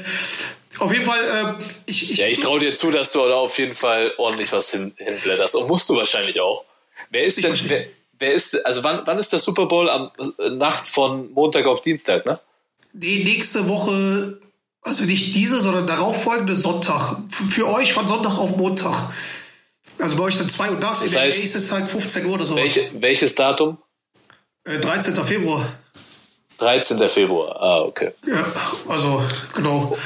[0.80, 3.56] auf jeden Fall, äh, ich, ich, Ja, ich traue dir zu, dass du da auf
[3.58, 5.54] jeden Fall ordentlich was hin, hinblätterst.
[5.54, 6.64] Und musst du wahrscheinlich auch.
[7.10, 7.86] Wer ist denn, wer,
[8.18, 9.88] wer ist, also wann, wann ist der Super Bowl?
[9.90, 12.38] Am äh, Nacht von Montag auf Dienstag, ne?
[12.92, 14.40] die nächste Woche,
[14.80, 17.18] also nicht diese, sondern darauffolgende Sonntag.
[17.30, 19.10] F- Für euch von Sonntag auf Montag.
[19.98, 21.00] Also bei euch dann zwei und das.
[21.00, 22.56] In Das der heißt, ist es halt 15 Uhr oder so.
[22.56, 23.76] Welche, welches Datum?
[24.64, 25.14] Äh, 13.
[25.26, 25.66] Februar.
[26.58, 27.06] 13.
[27.10, 27.54] Februar.
[27.60, 28.12] Ah, okay.
[28.26, 28.46] Ja,
[28.88, 29.22] also
[29.54, 29.96] genau.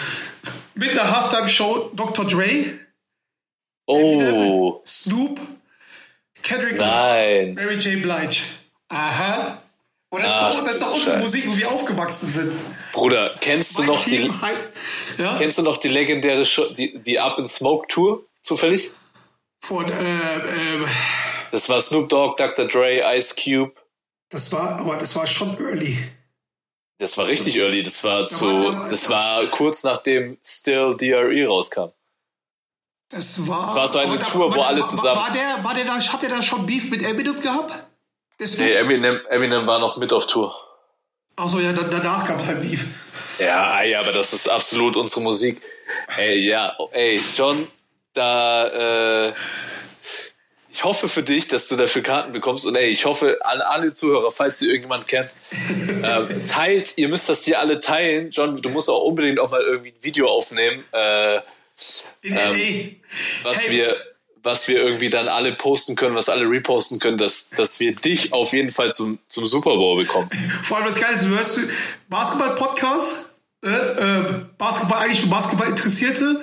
[0.74, 2.24] Mit der Halftime-Show Dr.
[2.26, 2.64] Dre,
[3.86, 5.40] Oh, Snoop,
[6.42, 7.54] Kendrick nein.
[7.54, 8.02] Mary J.
[8.02, 8.42] Blige.
[8.88, 9.62] Aha.
[10.12, 11.22] Und das, Ach, ist, doch, das ist doch unsere Scheiße.
[11.22, 12.58] Musik, wo wir aufgewachsen sind.
[12.92, 14.28] Bruder, kennst du noch die,
[15.18, 18.24] ja, kennst du noch die legendäre Show, die, die Up in Smoke Tour?
[18.42, 18.90] Zufällig?
[19.62, 20.86] von, äh, äh,
[21.52, 22.66] Das war Snoop Dogg, Dr.
[22.66, 23.72] Dre, Ice Cube.
[24.30, 25.96] das war, aber das war schon early.
[26.98, 27.82] Das war richtig early.
[27.82, 31.92] Das war zu, das war kurz nachdem Still DRE rauskam.
[33.10, 35.64] Das war, Das war so eine da- Tour, wo war- alle war- zusammen- War der,
[35.64, 37.74] war der da, hat der da schon Beef mit Eminem gehabt?
[38.40, 38.58] Snoop?
[38.60, 40.54] Nee, Eminem, Eminem war noch mit auf Tour.
[41.36, 42.84] Achso, ja, danach gab es halt Beef.
[43.38, 45.60] Ja, ey, aber das ist absolut unsere Musik.
[46.16, 47.66] Ey, ja, ey, John,
[48.14, 49.32] da, äh,
[50.72, 53.92] ich hoffe für dich, dass du dafür Karten bekommst und ey, ich hoffe an alle
[53.92, 55.30] Zuhörer, falls ihr irgendjemand kennt,
[56.04, 58.30] ähm, teilt, ihr müsst das hier alle teilen.
[58.30, 61.40] John, du musst auch unbedingt auch mal irgendwie ein Video aufnehmen, äh,
[62.22, 62.96] In Ähm,
[63.42, 63.76] was Hey.
[63.76, 63.96] wir,
[64.42, 68.32] was wir irgendwie dann alle posten können, was alle reposten können, dass, dass wir dich
[68.32, 70.30] auf jeden Fall zum, zum Super Bowl bekommen.
[70.62, 71.60] Vor allem das Geile ist, du hörst
[72.08, 73.30] Basketball-Podcast,
[73.64, 76.42] äh, äh, Basketball, eigentlich nur Basketball-Interessierte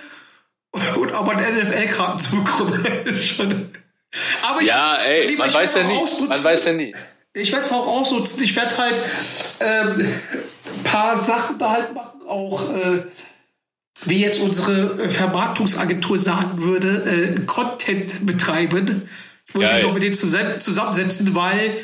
[0.95, 2.85] und aber NFL-Karten zu bekommen.
[3.05, 3.71] ist schon.
[4.43, 6.95] Aber ich, Ja, ey, lieber, man ich weiß ja nie, man weiß ja nie.
[7.33, 8.43] Ich werde es auch ausnutzen.
[8.43, 8.95] Ich werde halt
[9.59, 10.19] ähm,
[10.77, 13.03] ein paar Sachen da halt machen, auch äh,
[14.05, 17.03] wie jetzt unsere äh, Vermarktungsagentur sagen würde,
[17.37, 19.09] äh, Content betreiben.
[19.47, 19.75] Ich muss Geil.
[19.75, 21.77] mich noch mit denen zusammen- zusammensetzen, weil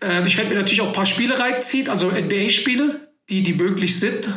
[0.00, 3.98] ähm, ich werde mir natürlich auch ein paar Spiele reinziehen, also NBA-Spiele, die, die möglich
[3.98, 4.28] sind.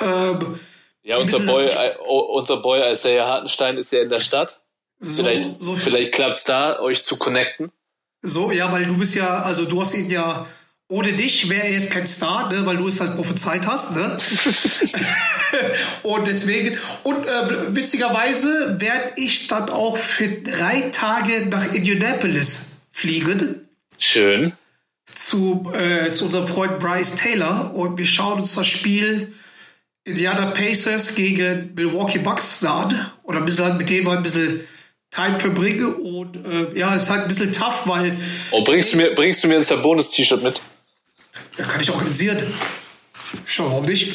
[0.00, 0.58] Ähm,
[1.02, 4.60] Ja, unser Boy, äh, unser Boy Isaiah Hartenstein ist ja in der Stadt.
[4.98, 7.70] so, Vielleicht, so, vielleicht klappt's da, euch zu connecten.
[8.22, 10.46] So, ja, weil du bist ja, also du hast ihn ja,
[10.88, 14.16] ohne dich wäre er jetzt kein Star, ne, weil du es halt prophezeit hast, ne?
[16.02, 23.66] und deswegen, und äh, witzigerweise werde ich dann auch für drei Tage nach Indianapolis fliegen
[23.98, 24.52] Schön.
[25.12, 29.34] zu, äh, zu unserem Freund Bryce Taylor und wir schauen uns das Spiel
[30.04, 34.22] Indiana Pacers gegen Milwaukee Bucks da an und ein bisschen halt mit dem halt ein
[34.22, 34.60] bisschen
[35.10, 38.16] Time verbringe und äh, ja, es ist halt ein bisschen tough, weil
[38.52, 40.60] Oh, bringst du mir, bringst du mir ein Sabonis-T-Shirt mit?
[41.58, 42.52] Ja, kann ich organisieren.
[43.44, 44.14] Schau, warum nicht?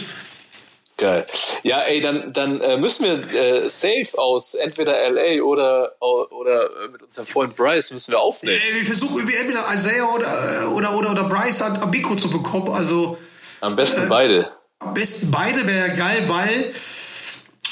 [0.98, 1.26] Geil.
[1.64, 6.88] Ja, ey, dann, dann äh, müssen wir äh, safe aus entweder LA oder, oder äh,
[6.92, 8.62] mit unserem Freund Bryce müssen wir aufnehmen.
[8.64, 12.30] Ey, wir versuchen irgendwie entweder Isaiah oder, oder, oder, oder Bryce an, am Mikro zu
[12.30, 12.70] bekommen.
[12.70, 13.18] Also
[13.62, 14.52] Am besten beide.
[14.80, 16.72] am besten beide wäre geil, weil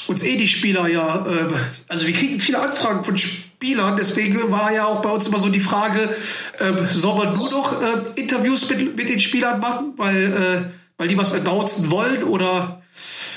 [0.08, 1.54] uns eh die Spieler ja, ähm,
[1.86, 5.48] also wir kriegen viele Anfragen von Spielern, deswegen war ja auch bei uns immer so
[5.48, 6.14] die Frage,
[6.58, 11.08] ähm, soll man nur noch ähm, Interviews mit, mit den Spielern machen, weil, äh, weil
[11.08, 12.82] die was announcen wollen oder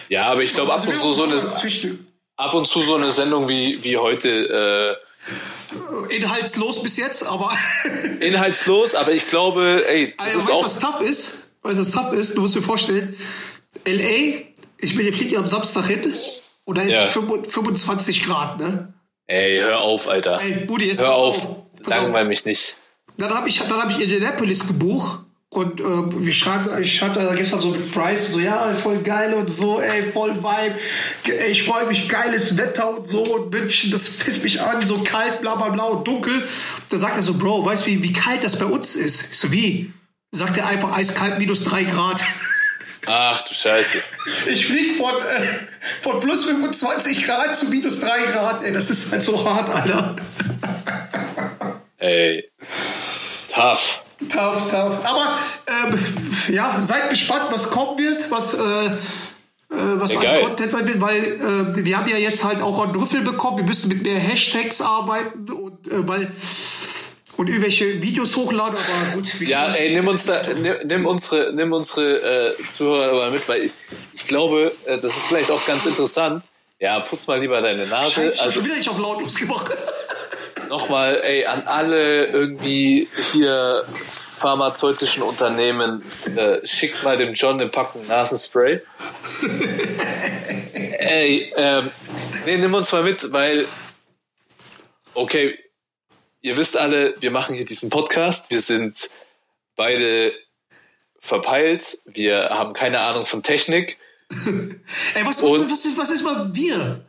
[0.09, 1.99] Ja, aber ich glaube, ab Also und zu so eine, eine
[2.37, 4.97] ab und zu so eine Sendung wie, wie heute,
[6.09, 7.51] inhaltslos bis jetzt, aber
[8.19, 11.51] äh, inhaltslos, aber ich glaube, ey, das Also, ist weißt du, auch, was tough ist?
[11.61, 12.37] Weißt du, was tough ist?
[12.37, 13.15] Du musst dir vorstellen,
[13.83, 14.45] L.A.,
[14.77, 16.13] ich bin, fliege am Samstag hin
[16.65, 17.07] und da ist Ja.
[17.07, 18.93] 25 Grad, ne?
[19.27, 20.39] Ey, hör auf, Alter.
[20.41, 21.47] Ey, Budi, jetzt Hör auf,
[21.83, 22.77] Pass langweil mich nicht.
[23.17, 27.35] Dann habe ich, dann hab ich Indianapolis gebucht und äh, wir schreiben, ich schreibe da
[27.35, 30.79] gestern so mit Price so, ja, voll geil und so, ey, voll Vibe.
[31.27, 35.03] Ey, Ich freue mich, geiles Wetter und so und München, das pisst mich an, so
[35.03, 36.47] kalt, bla bla bla und dunkel.
[36.89, 39.31] Da sagt er so, Bro, weißt du, wie, wie kalt das bei uns ist?
[39.33, 39.93] Ich so, wie?
[40.31, 42.23] Sagt er einfach eiskalt, minus drei Grad.
[43.05, 43.97] Ach du Scheiße.
[44.47, 45.47] Ich flieg von, äh,
[46.01, 48.63] von plus 25 Grad zu minus 3 Grad.
[48.63, 50.15] Ey, das ist halt so hart, Alter.
[51.97, 52.49] Ey.
[53.53, 54.01] Tough.
[54.29, 55.05] Tough, tough.
[55.05, 55.99] Aber ähm,
[56.47, 58.91] ja, seid gespannt, was kommen wird, was, äh, äh,
[59.69, 60.41] was Ja, geil.
[60.41, 63.57] Content sein wird, weil äh, wir haben ja jetzt halt auch einen Rüffel bekommen.
[63.57, 66.31] Wir müssen mit mehr Hashtags arbeiten und äh, weil
[67.37, 69.39] und irgendwelche Videos hochladen, aber gut.
[69.41, 73.63] Ja, ey, nimm uns da, nimm, nimm unsere, nimm unsere äh, Zuhörer aber mit, weil
[73.63, 73.73] ich,
[74.13, 76.43] ich glaube, äh, das ist vielleicht auch ganz interessant.
[76.79, 78.11] Ja, putz mal lieber deine Nase.
[78.11, 79.71] Scheiße, ich Also schon wieder nicht auf lautlos gemacht.
[80.69, 83.85] nochmal, ey, an alle irgendwie hier
[84.43, 86.03] pharmazeutischen Unternehmen,
[86.35, 88.81] äh, schickt mal dem John eine Packung Nasenspray.
[90.99, 91.89] ey, ähm,
[92.45, 93.65] nee, nimm uns mal mit, weil,
[95.13, 95.57] okay,
[96.43, 99.09] ihr wisst alle, wir machen hier diesen Podcast, wir sind
[99.75, 100.33] beide
[101.19, 103.97] verpeilt, wir haben keine Ahnung von Technik.
[104.29, 107.05] Ey, was, was, was, ist, was ist mal Bier?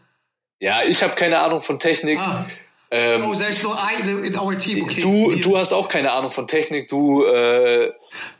[0.60, 2.18] Ja, ich habe keine Ahnung von Technik.
[2.18, 2.46] Ah,
[2.90, 5.00] Ähm, oh, selbst nur eine in our Team, okay.
[5.00, 5.42] Du, Bier.
[5.42, 6.86] du hast auch keine Ahnung von Technik.
[6.88, 7.92] Du äh,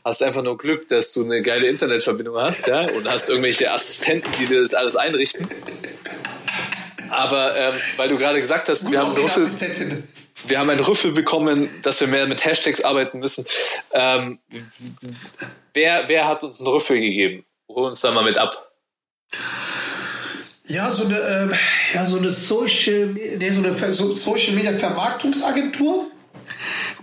[0.05, 4.31] hast einfach nur Glück, dass du eine geile Internetverbindung hast, ja, und hast irgendwelche Assistenten,
[4.39, 5.49] die dir das alles einrichten.
[7.09, 10.07] Aber ähm, weil du gerade gesagt hast, wir haben, einen Rüffel, Assistentin.
[10.47, 13.45] Wir haben einen Rüffel bekommen, dass wir mehr mit Hashtags arbeiten müssen.
[13.91, 14.39] Ähm,
[15.73, 17.45] wer, wer hat uns einen Rüffel gegeben?
[17.67, 18.71] Hol uns da mal mit ab.
[20.67, 21.53] Ja, so eine, ähm,
[21.93, 26.07] ja, so eine Social, nee, so eine so Social Media Vermarktungsagentur.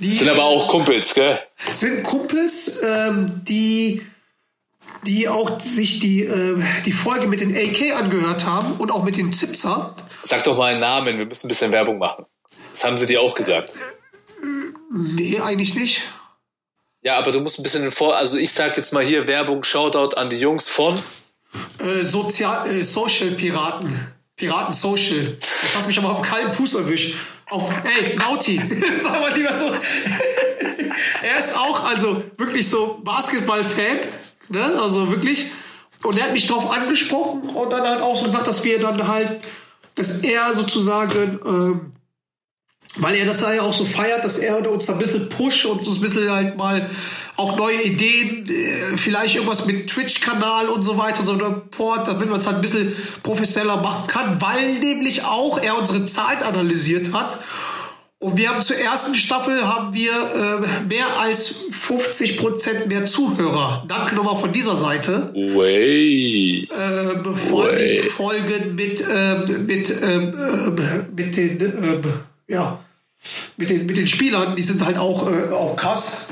[0.01, 1.39] Die Sind aber auch Kumpels, gell?
[1.75, 4.03] sind Kumpels, ähm, die,
[5.07, 9.17] die auch sich die, ähm, die Folge mit den AK angehört haben und auch mit
[9.17, 9.95] den Zipser.
[10.25, 12.27] Sag doch mal einen Namen, wir müssen ein bisschen Werbung machen.
[12.73, 13.73] Das haben sie dir auch gesagt.
[14.91, 16.03] Nee, eigentlich nicht.
[17.03, 20.17] Ja, aber du musst ein bisschen vor, also ich sag jetzt mal hier Werbung, Shoutout
[20.17, 21.03] an die Jungs von.
[21.79, 24.13] Äh, Sozial, äh, Social Piraten.
[24.37, 25.37] Piraten Social.
[25.41, 27.17] Das hast mich aber auf kalten Fuß erwischt.
[27.51, 28.61] Auf, ey, Nauti.
[29.03, 29.73] Sag mal lieber so.
[31.23, 33.99] er ist auch, also wirklich so Basketball-Fan.
[34.49, 34.81] Ne?
[34.81, 35.51] Also wirklich.
[36.03, 39.07] Und er hat mich drauf angesprochen und dann halt auch so gesagt, dass wir dann
[39.07, 39.41] halt,
[39.95, 41.93] dass er sozusagen, ähm,
[42.97, 45.87] weil er das ja auch so feiert, dass er uns da ein bisschen pusht und
[45.87, 46.91] uns ein bisschen halt mal
[47.37, 52.29] auch neue Ideen, äh, vielleicht irgendwas mit Twitch-Kanal und so weiter und so fort, damit
[52.29, 57.13] man es halt ein bisschen professioneller machen kann, weil nämlich auch er unsere Zahlen analysiert
[57.13, 57.39] hat.
[58.19, 63.85] Und wir haben zur ersten Staffel haben wir äh, mehr als 50 Prozent mehr Zuhörer.
[63.89, 65.33] Danke nochmal von dieser Seite.
[65.35, 66.69] Way.
[66.71, 68.11] Ähm, allem die Ui.
[68.11, 72.03] Folgen mit, ähm, mit, ähm, ähm, mit den, ähm,
[72.47, 72.79] ja,
[73.57, 76.29] mit den, mit den Spielern, die sind halt auch, äh, auch krass.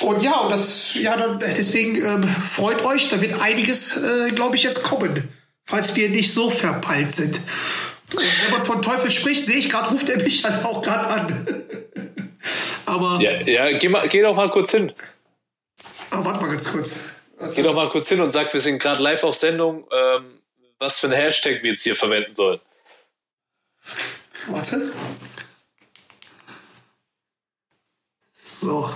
[0.00, 4.56] Und ja, und das, ja, dann, deswegen ähm, freut euch, da wird einiges, äh, glaube
[4.56, 5.28] ich, jetzt kommen,
[5.66, 7.40] falls wir nicht so verpeilt sind.
[8.12, 11.06] Und wenn man von Teufel spricht, sehe ich gerade, ruft er mich halt auch gerade
[11.06, 11.64] an.
[12.86, 14.92] Aber, Ja, ja geh, mal, geh doch mal kurz hin.
[16.10, 17.00] ah, warte mal ganz kurz.
[17.54, 20.40] Geh doch mal kurz hin und sag, wir sind gerade live auf Sendung, ähm,
[20.78, 22.60] was für ein Hashtag wir jetzt hier verwenden sollen.
[24.48, 24.92] Warte.
[28.60, 28.90] So.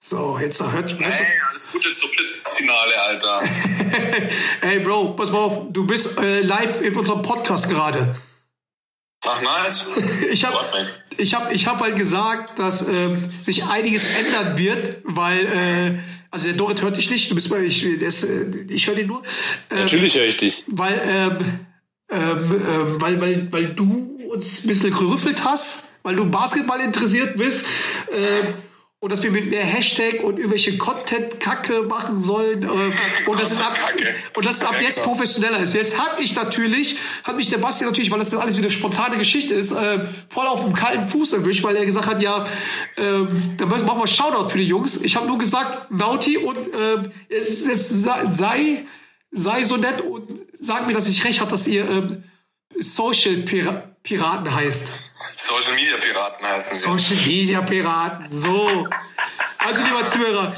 [0.00, 0.94] So, jetzt hört.
[1.00, 2.10] Hey, alles Gute zum
[2.44, 3.40] Finale, Alter.
[4.60, 8.16] Hey Bro, pass mal auf, du bist äh, live in unserem Podcast gerade.
[9.22, 9.86] Ach, nice.
[10.30, 10.58] Ich habe
[11.16, 15.98] ich hab, ich hab halt gesagt, dass ähm, sich einiges ändern wird, weil, äh,
[16.30, 19.22] also der Dorit hört dich nicht, du bist bei, ich, äh, ich höre den nur.
[19.70, 20.64] Ähm, Natürlich höre ich dich.
[20.66, 21.60] weil, ähm,
[22.10, 27.36] ähm, ähm, weil, weil, weil du uns ein bisschen gerüffelt hast, weil du Basketball interessiert
[27.36, 27.66] bist.
[28.12, 28.54] Ähm,
[29.00, 32.62] und dass wir mit mehr Hashtag und irgendwelche Content-Kacke machen sollen.
[32.62, 32.92] Ähm,
[33.26, 33.76] und, das ist ab,
[34.34, 35.74] und das ist ab jetzt professioneller ist.
[35.74, 39.18] Jetzt hab ich natürlich, hat mich der Basti natürlich, weil das jetzt alles wieder spontane
[39.18, 42.46] Geschichte ist, ähm, voll auf dem kalten Fuß erwischt, weil er gesagt hat, ja,
[42.96, 45.02] ähm, dann machen wir Shoutout für die Jungs.
[45.02, 48.86] Ich habe nur gesagt, Nauti und ähm, es, es sei-
[49.32, 52.24] sei so nett und sag mir, dass ich recht habe, dass ihr ähm,
[52.78, 55.03] Social Pira Piraten heißt.
[55.46, 56.82] Social Media Piraten heißen sie.
[56.82, 58.88] Social Media Piraten, so.
[59.58, 60.54] Also, lieber Zuhörer,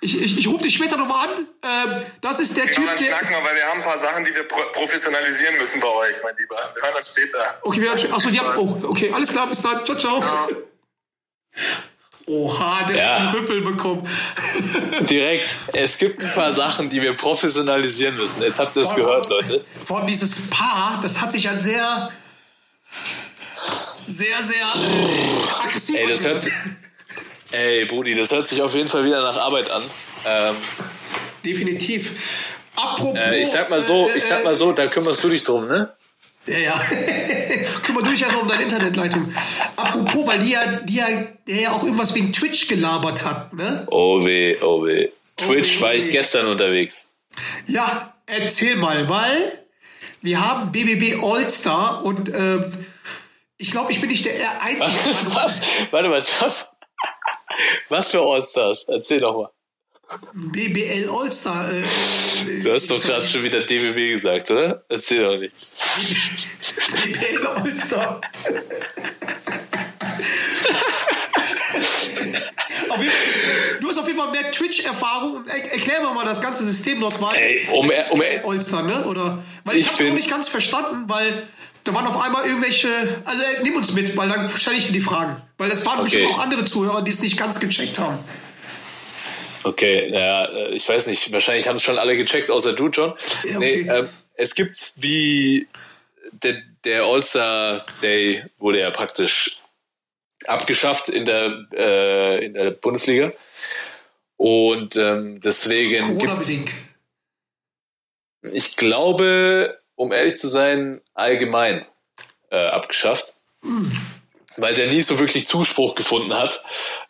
[0.00, 1.46] ich, ich, ich rufe dich später nochmal an.
[1.62, 4.24] Ähm, das ist der Ja, Typ, dann schnacken wir, weil wir haben ein paar Sachen,
[4.24, 6.56] die wir pro professionalisieren müssen bei euch, mein Lieber.
[6.74, 7.58] Wir hören uns später.
[7.62, 9.84] Okay, wir haben, achso, die haben, oh, okay, alles klar, bis dann.
[9.84, 10.20] Ciao, ciao.
[10.20, 10.48] Ja.
[12.26, 13.04] Oha, der Ja.
[13.12, 14.08] hat einen Rüffel bekommen.
[15.02, 15.56] Direkt.
[15.72, 18.42] Es gibt ein paar Sachen, die wir professionalisieren müssen.
[18.42, 19.64] Jetzt habt ihr es gehört, Leute.
[19.84, 22.10] Vor allem dieses Paar, das hat sich an sehr,
[24.06, 26.52] sehr, sehr äh, aggressiv Ey, das hört sich.
[27.50, 29.82] Ey, Brudi, das hört sich auf jeden Fall wieder nach Arbeit an.
[30.26, 30.56] Ähm,
[31.44, 32.10] Definitiv.
[32.76, 33.16] Apropos.
[33.16, 35.66] äh, ich sag mal so, äh, ich sag mal so, da kümmerst du dich drum,
[35.66, 35.92] ne?
[36.46, 36.72] Ja, ja.
[37.82, 39.32] kümmere du dich einfach um deine Internetleitung.
[39.76, 41.06] Apropos, weil die ja, die ja,
[41.46, 43.86] der ja auch irgendwas wegen Twitch gelabert hat, ne?
[43.90, 45.08] Oh weh, oh weh.
[45.36, 47.06] Twitch weh, war oh ich gestern unterwegs.
[47.66, 49.58] Ja, erzähl mal, weil
[50.22, 52.70] wir haben BBB All-Star und ähm,
[53.56, 55.14] ich glaube, ich bin nicht der Einzige.
[55.34, 55.60] Was?
[55.90, 56.52] Warte mal, John.
[57.88, 58.84] Was für Allstars?
[58.88, 59.50] Erzähl doch mal.
[60.34, 61.70] BBL All-Star.
[61.72, 61.82] Äh,
[62.62, 64.84] Du hast doch gerade schon wieder DBB gesagt, oder?
[64.88, 65.72] Erzähl doch nichts.
[67.04, 68.20] BBL All-Star.
[73.80, 75.46] Du hast auf jeden Fall mehr Twitch-Erfahrung.
[75.46, 77.34] Er, erklär mir mal das ganze System dort mal.
[77.34, 79.04] Ey, um, um, All-Star, ne?
[79.06, 81.48] Oder, weil ich, Ich hab's auch bin- nicht ganz verstanden, weil
[81.84, 82.88] da waren auf einmal irgendwelche.
[83.24, 85.40] Also äh, nimm uns mit, weil dann stelle ich dir die Fragen.
[85.58, 86.04] Weil es waren Okay.
[86.04, 88.18] bestimmt auch andere Zuhörer, die es nicht ganz gecheckt haben.
[89.62, 93.14] Okay, naja, äh, ich weiß nicht, wahrscheinlich haben es schon alle gecheckt, außer du, John.
[93.44, 93.98] Ja, Nee, okay.
[94.00, 95.68] ähm, es gibt wie
[96.32, 99.60] der, der All-Star Day wurde ja praktisch
[100.46, 103.32] abgeschafft in der, äh, in der Bundesliga.
[104.36, 106.70] Und ähm, deswegen Corona-bedingt.
[108.42, 111.84] ich glaube, um ehrlich zu sein, allgemein
[112.50, 113.34] äh, abgeschafft.
[114.56, 116.62] Weil der nie so wirklich Zuspruch gefunden hat.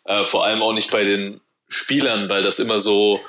[0.05, 3.19] Äh, vor allem auch nicht bei den Spielern, weil das immer so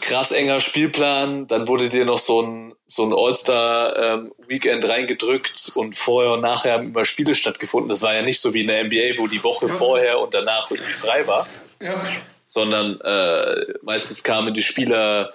[0.00, 1.46] krass enger Spielplan.
[1.46, 6.88] Dann wurde dir noch so ein, so ein All-Star-Weekend reingedrückt und vorher und nachher haben
[6.88, 7.88] immer Spiele stattgefunden.
[7.88, 10.70] Das war ja nicht so wie in der NBA, wo die Woche vorher und danach
[10.70, 11.46] irgendwie frei war
[11.80, 12.00] Ja.
[12.44, 15.32] sondern äh, meistens kamen die Spieler,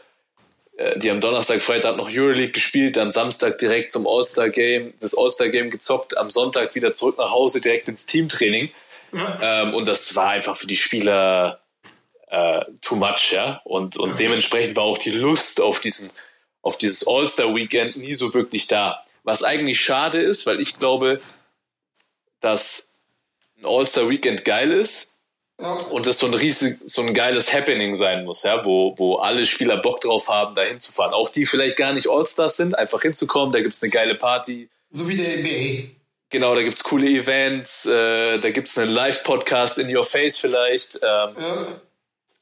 [0.98, 6.16] die am Donnerstag, Freitag noch Euroleague gespielt, dann Samstag direkt zum All-Star-Game, das All-Star-Game gezockt,
[6.18, 8.70] am Sonntag wieder zurück nach Hause, direkt ins Teamtraining.
[9.42, 11.62] Ähm, und das war einfach für die Spieler
[12.28, 13.62] äh, too much, ja.
[13.64, 16.12] Und, und dementsprechend war auch die Lust auf diesen,
[16.62, 19.04] auf dieses All-Star-Weekend nie so wirklich da.
[19.24, 21.22] Was eigentlich schade ist, weil ich glaube,
[22.40, 22.96] dass
[23.58, 25.07] ein All-Star-Weekend geil ist,
[25.90, 29.46] und das so ein riesig, so ein geiles Happening sein muss, ja, wo, wo alle
[29.46, 31.14] Spieler Bock drauf haben, da hinzufahren.
[31.14, 34.70] Auch die vielleicht gar nicht All-Stars sind, einfach hinzukommen, da gibt's eine geile Party.
[34.92, 35.90] So wie der NBA.
[36.30, 40.96] Genau, da gibt's coole Events, äh, da gibt's einen Live-Podcast in your face vielleicht.
[41.02, 41.68] Ähm, Ja.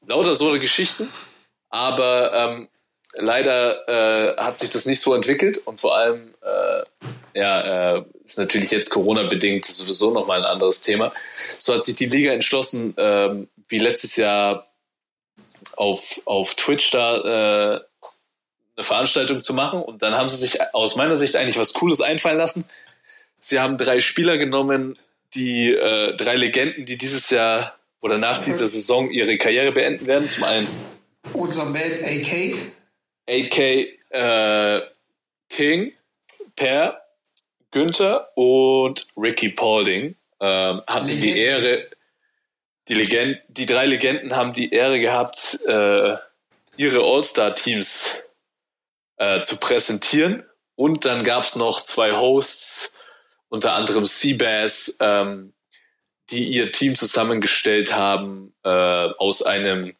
[0.06, 1.10] lauter so eine Geschichten.
[1.70, 2.68] Aber ähm,
[3.16, 6.82] leider äh, hat sich das nicht so entwickelt und vor allem äh,
[7.38, 11.12] ja, äh, ist natürlich jetzt Corona-bedingt sowieso nochmal ein anderes Thema.
[11.58, 14.68] So hat sich die Liga entschlossen, ähm, wie letztes Jahr
[15.76, 17.80] auf, auf Twitch da äh,
[18.76, 22.00] eine Veranstaltung zu machen und dann haben sie sich aus meiner Sicht eigentlich was Cooles
[22.00, 22.64] einfallen lassen.
[23.38, 24.98] Sie haben drei Spieler genommen,
[25.34, 30.28] die äh, drei Legenden, die dieses Jahr oder nach dieser Saison ihre Karriere beenden werden.
[30.30, 30.68] Zum einen
[31.32, 32.54] Unser Man AK.
[33.28, 33.58] AK
[34.10, 34.80] äh,
[35.48, 35.92] King,
[36.54, 37.00] Per,
[37.70, 41.38] Günther und Ricky Paulding ähm, hatten die Legenden.
[41.38, 41.86] Ehre,
[42.88, 46.16] die Legend, die drei Legenden haben die Ehre gehabt, äh,
[46.76, 48.22] ihre All-Star-Teams
[49.16, 50.44] äh, zu präsentieren.
[50.76, 52.98] Und dann gab's noch zwei Hosts,
[53.48, 55.54] unter anderem Seabass, ähm,
[56.30, 59.96] die ihr Team zusammengestellt haben äh, aus einem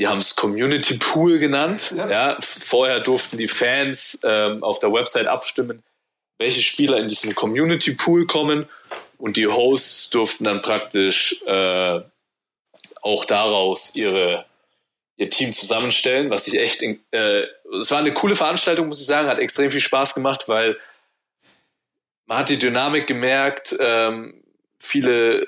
[0.00, 1.92] die haben es Community Pool genannt.
[1.96, 2.10] Ja.
[2.10, 2.38] Ja.
[2.40, 5.82] vorher durften die Fans ähm, auf der Website abstimmen,
[6.38, 8.66] welche Spieler in diesem Community Pool kommen
[9.18, 12.00] und die Hosts durften dann praktisch äh,
[13.02, 14.46] auch daraus ihre
[15.18, 17.42] ihr Team zusammenstellen, was ich echt, in- äh,
[17.76, 20.78] es war eine coole Veranstaltung, muss ich sagen, hat extrem viel Spaß gemacht, weil
[22.24, 24.42] man hat die Dynamik gemerkt, ähm,
[24.78, 25.46] viele,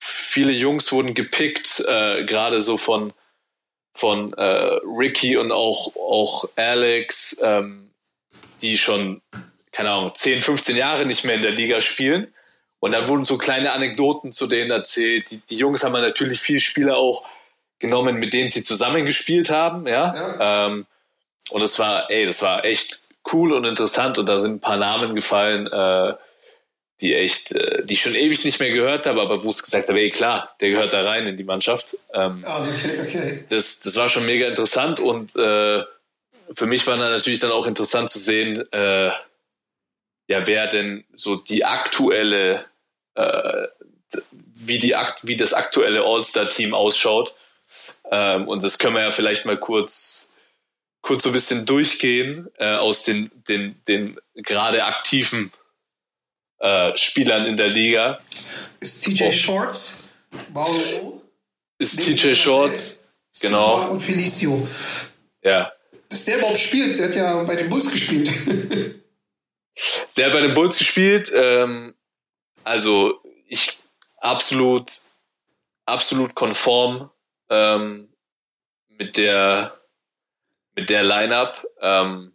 [0.00, 3.12] viele Jungs wurden gepickt, äh, gerade so von
[3.94, 7.90] von äh, Ricky und auch, auch Alex, ähm,
[8.62, 9.20] die schon,
[9.70, 12.32] keine Ahnung, 10, 15 Jahre nicht mehr in der Liga spielen.
[12.80, 15.30] Und dann wurden so kleine Anekdoten zu denen erzählt.
[15.30, 17.24] Die, die Jungs haben ja natürlich viele Spieler auch
[17.78, 20.66] genommen, mit denen sie zusammengespielt haben, ja.
[20.66, 20.86] Ähm,
[21.50, 23.02] und es war, ey, das war echt
[23.32, 26.14] cool und interessant und da sind ein paar Namen gefallen, äh,
[27.02, 29.88] die echt, äh, die ich schon ewig nicht mehr gehört habe, aber wo es gesagt
[29.88, 31.98] habe, ey, klar, der gehört da rein in die Mannschaft.
[32.14, 33.44] Ähm, Also, okay, okay.
[33.48, 35.82] das, das war schon mega interessant und äh,
[36.54, 39.10] für mich war dann natürlich dann auch interessant zu sehen, äh,
[40.28, 42.64] ja, wer denn so die aktuelle,
[43.14, 43.66] äh,
[44.54, 47.34] wie, die, wie das aktuelle All-Star-Team ausschaut.
[48.10, 50.30] Ähm, und das können wir ja vielleicht mal kurz,
[51.00, 55.52] kurz so ein bisschen durchgehen äh, aus den, den, den gerade aktiven
[56.62, 58.18] äh, Spielern in der Liga.
[58.80, 59.32] Ist TJ Oh.
[59.32, 60.08] Shorts,
[60.52, 61.22] Mauro,
[61.78, 63.08] Ist TJ Shorts,
[63.40, 63.76] genau.
[63.78, 64.68] Simon und Felicio.
[65.42, 65.70] ja.
[66.08, 68.30] Dass der überhaupt spielt, der hat ja bei den Bulls gespielt.
[70.18, 71.32] Der hat bei den Bulls gespielt.
[71.34, 71.94] Ähm,
[72.64, 73.78] also ich
[74.18, 74.92] absolut,
[75.86, 77.10] absolut konform
[77.48, 78.12] ähm,
[78.90, 79.80] mit der
[80.76, 81.66] mit der Lineup.
[81.80, 82.32] Ähm,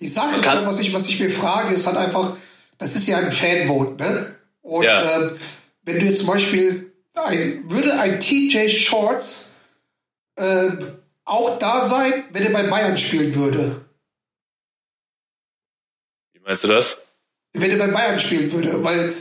[0.00, 2.36] Die Sache ist, was ich, was ich mir frage, ist halt einfach,
[2.78, 4.34] das ist ja ein Fanvote, ne?
[4.62, 5.16] Und Ja.
[5.16, 5.38] ähm,
[5.82, 9.56] wenn du jetzt zum Beispiel, ein, würde ein TJ Shorts
[10.36, 13.84] ähm, auch da sein, wenn er bei Bayern spielen würde?
[16.32, 17.02] wie meinst du das?
[17.52, 19.14] Wenn er bei Bayern spielen würde, weil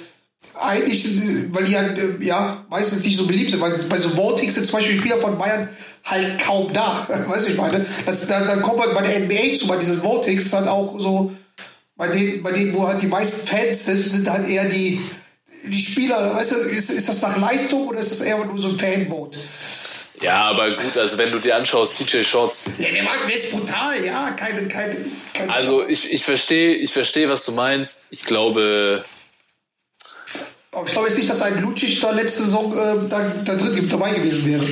[0.54, 4.16] eigentlich, äh, weil die halt, äh, ja, meistens nicht so beliebt sind, weil bei so
[4.16, 5.70] Votings sind zum Beispiel Spieler von Bayern
[6.04, 7.08] halt kaum da.
[7.28, 7.86] Weißt du, ich meine?
[8.06, 11.32] Das, da, dann kommt man bei der NBA zu, bei diesen Votings halt auch so,
[11.98, 15.02] bei denen, bei denen, wo halt die meisten Fans sind, sind halt eher die,
[15.64, 18.70] die Spieler, weißt du, ist, ist das nach Leistung oder ist das eher nur so
[18.70, 19.40] ein Fanvote?
[20.22, 23.52] Ja, aber gut, also wenn du dir anschaust, TJ Shorts, Ja, der Mann, der ist
[23.52, 24.96] brutal, ja, keine, keine,
[25.34, 28.08] keine also ich, ich verstehe, ich verstehe, was du meinst.
[28.10, 29.06] Ich glaube,
[30.72, 33.90] aber ich glaube jetzt nicht, dass ein Lucic da letzte Saison äh, da, da drin
[33.90, 34.68] dabei gewesen wäre.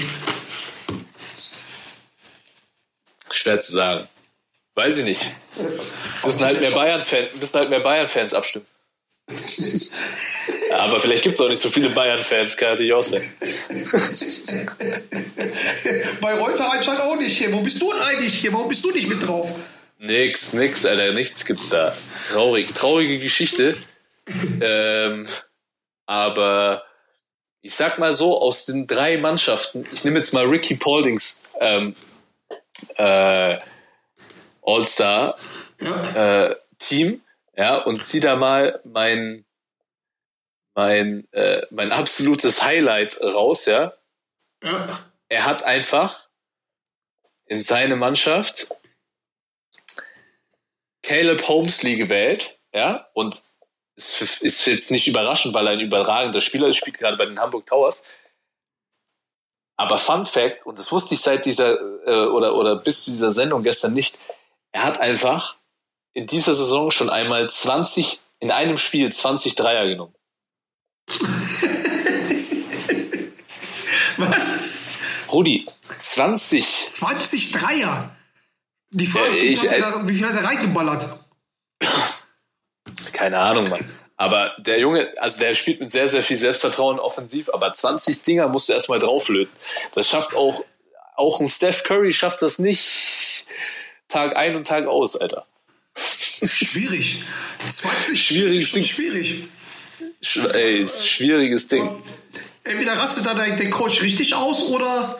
[3.45, 4.07] schwer zu sagen.
[4.73, 5.31] Weiß ich nicht.
[6.23, 8.65] Müssen halt mehr Bayern-Fans, müssen halt mehr Bayern-Fans abstimmen.
[10.69, 13.23] Ja, aber vielleicht gibt es auch nicht so viele Bayern-Fans, kann natürlich auch sein.
[16.21, 17.51] Bei Reuter anscheinend auch nicht hier.
[17.51, 18.53] Wo bist du denn eigentlich hier?
[18.53, 19.55] Warum bist du nicht mit drauf?
[19.97, 21.95] Nix, nix, Alter, nichts gibt's da.
[22.31, 23.75] Traurig, traurige Geschichte.
[24.61, 25.27] ähm,
[26.05, 26.83] aber
[27.61, 31.95] ich sag mal so, aus den drei Mannschaften, ich nehme jetzt mal Ricky Pauldings ähm,
[32.97, 33.57] äh,
[34.65, 35.37] All-Star
[35.79, 36.47] Ja.
[36.49, 37.21] äh, Team,
[37.55, 39.45] ja, und zieh da mal mein
[40.73, 43.93] mein äh, mein absolutes Highlight raus, ja.
[44.61, 45.05] ja.
[45.29, 46.27] Er hat einfach
[47.45, 48.67] in seine Mannschaft
[51.01, 53.41] Caleb Holmesley gewählt, ja, und
[53.95, 57.39] es ist jetzt nicht überraschend, weil er ein überragender Spieler ist, spielt gerade bei den
[57.39, 58.03] Hamburg Towers.
[59.77, 63.31] Aber Fun Fact, und das wusste ich seit dieser äh, oder, oder bis zu dieser
[63.31, 64.17] Sendung gestern nicht,
[64.75, 65.55] er hat einfach
[66.11, 70.13] in dieser Saison schon einmal 20, in einem Spiel 20 Dreier genommen.
[74.17, 74.59] Was?
[75.31, 75.65] Rudi,
[75.99, 76.89] 20.
[76.89, 78.13] 20 Dreier.
[78.91, 81.19] Die Frage Ja, ist, wie ich- viel, hat er da, wie viel hat er reingeballert?
[83.13, 83.89] Keine Ahnung, Mann.
[84.17, 88.49] Aber der Junge, also der spielt mit sehr, sehr viel Selbstvertrauen offensiv, aber 20 Dinger
[88.49, 89.53] musst du erstmal drauflöten.
[89.93, 90.63] Das schafft auch,
[91.15, 93.45] auch ein Steph Curry schafft das nicht
[94.09, 95.45] Tag ein und Tag aus, Alter.
[95.95, 97.23] Schwierig.
[97.69, 98.85] 20 Schwieriges Ding.
[98.85, 99.47] Schwierig.
[100.21, 101.89] Sch ey, ist schwieriges Ding.
[102.63, 105.19] Entweder rastet da der, Coach richtig aus oder.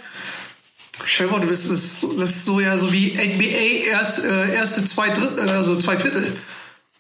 [1.06, 5.10] Stell du bist das, das ist so ja so wie NBA erst, äh, erste zwei
[5.10, 6.36] Drittel, also zwei Viertel.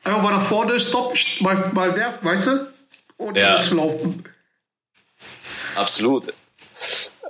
[0.03, 2.73] Einfach mal nach vorne, stopp, mal, mal werfen, weißt du?
[3.17, 3.59] Und Ja.
[3.71, 4.23] laufen.
[5.75, 6.33] Absolut.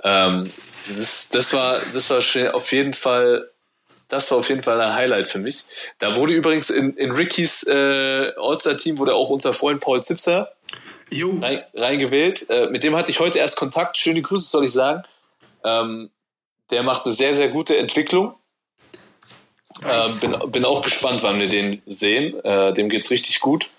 [0.02, 0.52] Ähm,
[0.86, 2.20] das, ist, das war, das war
[2.54, 3.50] auf jeden Fall,
[4.08, 5.64] das war auf jeden Fall ein Highlight für mich.
[5.98, 10.52] Da wurde übrigens in, in Rickys äh, All-Star-Team wurde auch unser Freund Paul Zipser
[11.12, 12.48] rein, reingewählt.
[12.48, 13.96] Äh, mit dem hatte ich heute erst Kontakt.
[13.96, 15.02] Schöne Grüße, soll ich sagen.
[15.64, 16.10] Ähm,
[16.70, 18.34] der macht eine sehr, sehr gute Entwicklung.
[19.84, 22.38] Ähm, bin, bin auch gespannt, wann wir den sehen.
[22.44, 23.70] Äh, dem geht's richtig gut.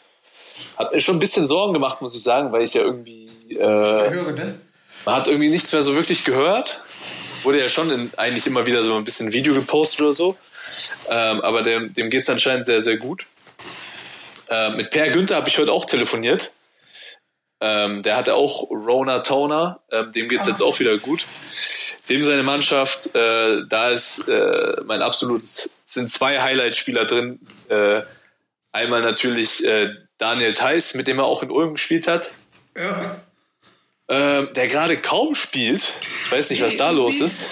[0.77, 3.57] Hat mir schon ein bisschen Sorgen gemacht, muss ich sagen, weil ich ja irgendwie äh,
[3.57, 4.59] Höre, ne?
[5.05, 6.81] man hat irgendwie nichts mehr so wirklich gehört.
[7.43, 10.37] Wurde ja schon in, eigentlich immer wieder so ein bisschen Video gepostet oder so.
[11.09, 13.25] Ähm, aber dem, dem geht es anscheinend sehr, sehr gut.
[14.49, 16.51] Ähm, mit Per Günther habe ich heute auch telefoniert.
[17.59, 19.79] Ähm, der hatte auch Rona Toner.
[19.91, 21.25] Ähm, dem geht es jetzt auch wieder gut.
[22.09, 27.39] Dem seine Mannschaft, äh, da ist äh, mein absolutes, sind zwei Highlight-Spieler drin.
[27.67, 28.01] Äh,
[28.71, 32.31] einmal natürlich äh, Daniel Theiss, mit dem er auch in Ulm gespielt hat
[32.75, 33.21] Ja.
[34.09, 35.93] Ähm, der gerade kaum spielt.
[36.23, 37.49] Ich weiß nicht, was da los ist.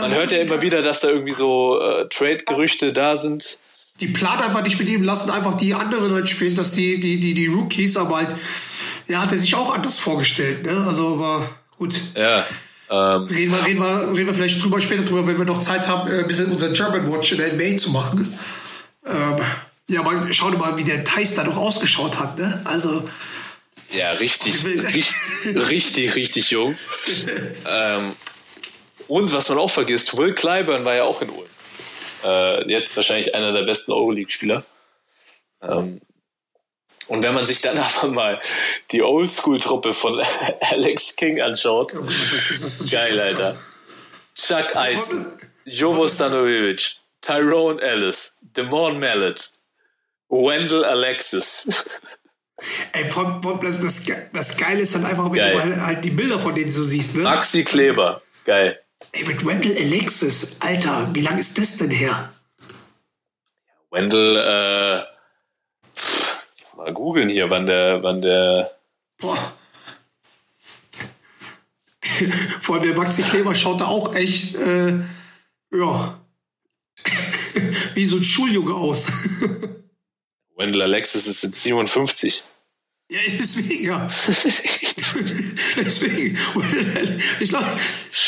[0.00, 3.58] Man hört ja immer wieder, dass da irgendwie so äh, Trade-Gerüchte da sind.
[4.00, 7.18] Die planen einfach nicht mit ihm, lassen einfach die anderen Leute spielen, dass die, die,
[7.18, 8.28] die, die Rookies, aber halt,
[9.08, 10.84] ja, hat er sich auch anders vorgestellt, ne?
[10.86, 11.94] Also, aber gut.
[12.14, 12.46] Ja.
[12.90, 15.88] Ähm, Reden wir, reden, wir, reden wir vielleicht drüber später drüber, wenn wir noch Zeit
[15.88, 18.38] haben, äh, ein bisschen unseren German Watch in der NBA zu machen.
[19.04, 19.44] Ähm,
[19.88, 22.60] ja, aber schau dir mal, wie der Thais da doch ausgeschaut hat, ne?
[22.64, 23.08] Also,
[23.90, 25.14] ja, richtig, richtig,
[25.46, 26.76] richtig, richtig jung.
[27.66, 28.14] Ähm,
[29.06, 31.48] und was man auch vergisst, Will Clyburn war ja auch in Ulm.
[32.24, 34.64] Äh, jetzt wahrscheinlich einer der besten Euroleague-Spieler.
[35.62, 36.00] Ähm,
[37.06, 38.40] und wenn man sich dann aber mal
[38.92, 40.22] die Oldschool-Truppe von
[40.60, 41.94] Alex King anschaut,
[42.90, 43.58] Geil, Alter.
[44.34, 45.32] Chuck Eisen,
[45.64, 49.52] Jovo Stanojevic, Tyrone Ellis, Demorne Mallet,
[50.28, 51.84] Wendell Alexis.
[52.92, 55.52] Ey, vor- vor- das, das, das Geile ist dann einfach, wenn Geil.
[55.52, 57.22] du halt, halt die Bilder von denen so siehst, ne?
[57.22, 58.20] Maxi Kleber.
[58.44, 58.78] Geil.
[59.12, 62.32] Ey, mit Wendell Alexis, Alter, wie lang ist das denn her?
[63.90, 65.04] Wendell, äh,
[65.96, 66.36] pff,
[66.76, 68.72] mal googeln hier, wann der, wann der,
[69.18, 69.52] Boah.
[72.60, 74.94] Vor allem der Maxi Kleber schaut da auch echt, äh,
[75.72, 76.20] ja,
[77.94, 79.06] wie so ein Schuljunge aus.
[80.58, 82.44] Wendell Alexis ist jetzt 57.
[83.10, 84.06] Ja, deswegen, ja.
[85.76, 86.38] deswegen.
[87.40, 87.66] Ich glaube,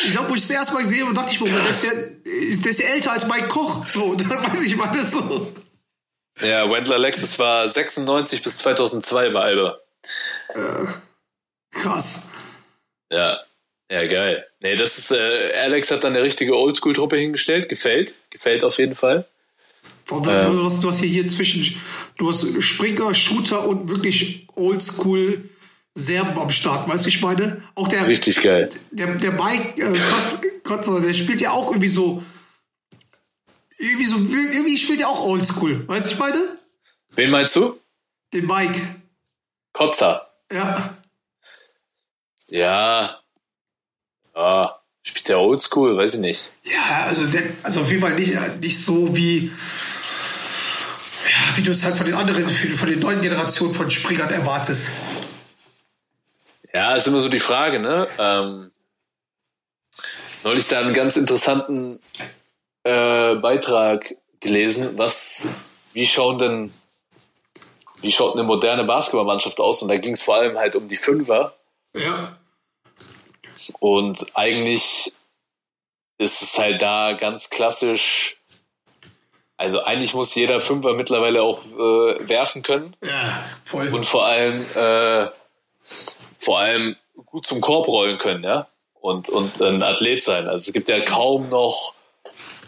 [0.06, 1.90] ich glaub, wo ich das erste Mal gesehen habe, dachte ich mir, der ist ja,
[1.92, 3.84] der ist ja älter als Mike Koch.
[3.84, 5.52] So, dann weiß ich, war das so.
[6.40, 9.78] Ja, Wendell Alexis war 96 bis 2002 bei Alba.
[11.72, 12.22] Krass.
[13.12, 13.40] Ja,
[13.90, 14.46] ja, geil.
[14.60, 17.68] Nee, das ist, äh, Alex hat dann eine richtige Oldschool-Truppe hingestellt.
[17.68, 18.14] Gefällt.
[18.30, 19.26] Gefällt auf jeden Fall.
[20.11, 21.74] Boah, du, hast, du hast hier, hier zwischen,
[22.18, 25.48] du hast Springer, Shooter und wirklich Oldschool
[25.94, 27.62] Serben am Start, weißt du, ich meine?
[27.74, 28.70] Auch der, Richtig geil.
[28.92, 32.22] der, der Mike äh, Kost- Kotzer, der spielt ja auch irgendwie so,
[33.78, 36.58] irgendwie so, irgendwie spielt er auch Oldschool, weißt du, ich meine?
[37.16, 37.78] Wen meinst du?
[38.32, 38.80] Den Mike,
[39.72, 40.30] Kotzer.
[40.52, 40.96] ja.
[42.48, 43.20] Ja.
[44.34, 44.76] Ja.
[45.02, 45.96] Spielt der Oldschool?
[45.96, 46.52] Weiß ich nicht.
[46.64, 49.50] Ja, also, der, also auf jeden Fall nicht, nicht so wie,
[51.30, 54.88] ja, wie du es halt von den anderen, von den neuen Generationen von Springern erwartest.
[56.72, 58.08] Ja, ist immer so die Frage, ne?
[58.18, 58.70] Ähm,
[60.42, 62.00] neulich da einen ganz interessanten
[62.82, 65.52] äh, Beitrag gelesen, was,
[65.92, 66.74] wie schauen denn,
[68.00, 69.82] wie schaut eine moderne Basketballmannschaft aus?
[69.82, 71.54] Und da ging es vor allem halt um die Fünfer.
[71.94, 72.38] Ja.
[73.78, 75.14] Und eigentlich
[76.18, 78.39] ist es halt da ganz klassisch.
[79.61, 83.88] Also eigentlich muss jeder Fünfer mittlerweile auch äh, werfen können Ja, voll.
[83.88, 85.26] und vor allem äh,
[86.38, 86.96] vor allem
[87.26, 88.68] gut zum Korb rollen können, ja.
[89.02, 90.48] Und, und ein Athlet sein.
[90.48, 91.94] Also es gibt ja kaum noch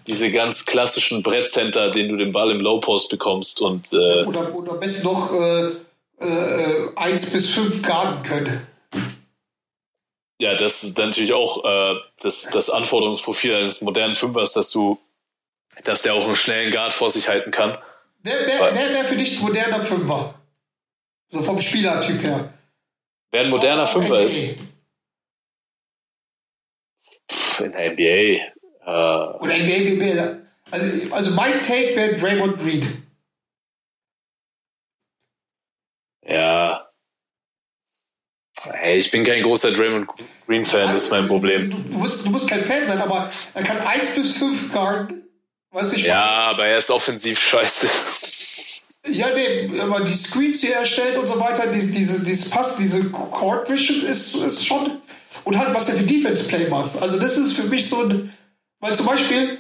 [0.06, 4.54] diese ganz klassischen Brettcenter, den du den Ball im Low Post bekommst und äh, Oder,
[4.54, 5.68] oder am besten noch äh,
[6.20, 8.66] äh, 1 bis 5 Garden können.
[10.40, 14.98] ja, das ist natürlich auch äh, das, das Anforderungsprofil eines modernen Fünfers, dass du,
[15.84, 17.76] dass der auch einen schnellen Guard vor sich halten kann.
[18.22, 20.34] Wer, wer, wer wäre für dich ein moderner Fünfer?
[21.28, 22.52] So vom Spielertyp her.
[23.30, 24.26] Wer ein moderner Fünfer NBA.
[24.26, 24.56] ist,
[27.30, 28.02] pff, in der NBA,
[28.84, 30.46] äh, Oder NBA, BBL.
[30.70, 33.06] Also, also mein Take wäre Draymond Green.
[36.24, 36.88] ja.
[38.64, 40.08] Hey, ich bin kein großer Draymond
[40.46, 41.70] Green Fan, das ist mein Problem.
[41.70, 45.28] Du, musst, du musst kein Fan sein, aber er kann 1 bis 5 Garden.
[45.72, 47.88] Weißt du, ich Ja, aber er ist offensiv scheiße.
[49.08, 52.76] Ja, nee, aber die Screens, die er erstellt und so weiter, diese, diese, dieses Pass,
[52.76, 55.02] diese Court Vision ist, ist schon.
[55.44, 57.02] Und halt, was er für Defense Play macht.
[57.02, 58.32] Also, das ist für mich so ein.
[58.78, 59.58] Weil zum Beispiel,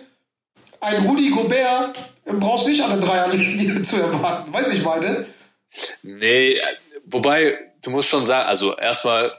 [0.80, 4.52] ein Rudi Gobert brauchst du nicht an der Dreierlinie zu erwarten.
[4.52, 5.26] Weißt du, ich meine?
[6.02, 6.60] Nee,
[7.04, 9.32] wobei, du musst schon sagen, also erstmal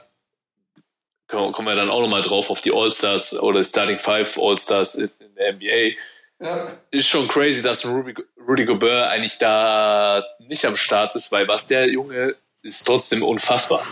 [1.28, 5.10] kommen kommen wir dann auch nochmal drauf auf die All-Stars oder Starting Five All-Stars in,
[5.20, 5.96] in der NBA.
[6.44, 6.70] Ja.
[6.90, 8.14] Ist schon crazy, dass Rudy,
[8.46, 13.84] Rudy Gobert eigentlich da nicht am Start ist, weil was der Junge ist trotzdem unfassbar.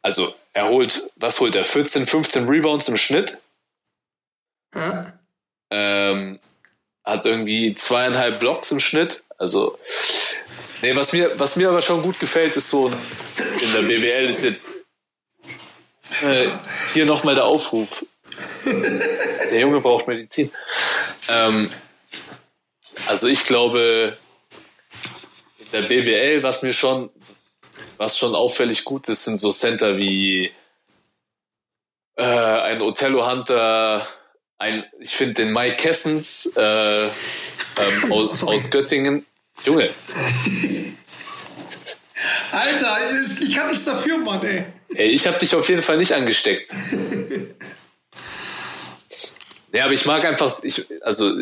[0.00, 1.64] Also, er holt, was holt er?
[1.64, 3.36] 14, 15 Rebounds im Schnitt.
[4.74, 5.12] ja.
[5.70, 6.38] Ähm,
[7.02, 9.22] hat irgendwie zweieinhalb Blocks im Schnitt.
[9.36, 9.76] Also,
[10.82, 14.44] nee, was mir, was mir aber schon gut gefällt, ist so in der BBL ist
[14.44, 14.68] jetzt
[16.22, 16.48] äh,
[16.92, 18.04] hier nochmal der Aufruf.
[18.64, 20.50] Der Junge braucht Medizin.
[21.28, 21.70] Ähm,
[23.06, 24.16] also ich glaube,
[25.58, 27.10] in der BBL, was mir schon,
[27.96, 30.52] was schon auffällig gut ist, sind so Center wie
[32.16, 34.06] äh, ein Othello Hunter,
[34.58, 37.10] ein, ich finde den Mike Kessens äh, ähm,
[38.10, 39.26] aus, aus Göttingen.
[39.64, 39.90] Junge,
[42.50, 42.98] Alter,
[43.40, 44.64] ich kann nichts dafür, Mann, ey.
[44.94, 46.70] ey, ich habe dich auf jeden Fall nicht angesteckt.
[49.74, 51.40] Ja, aber ich mag einfach, ich, also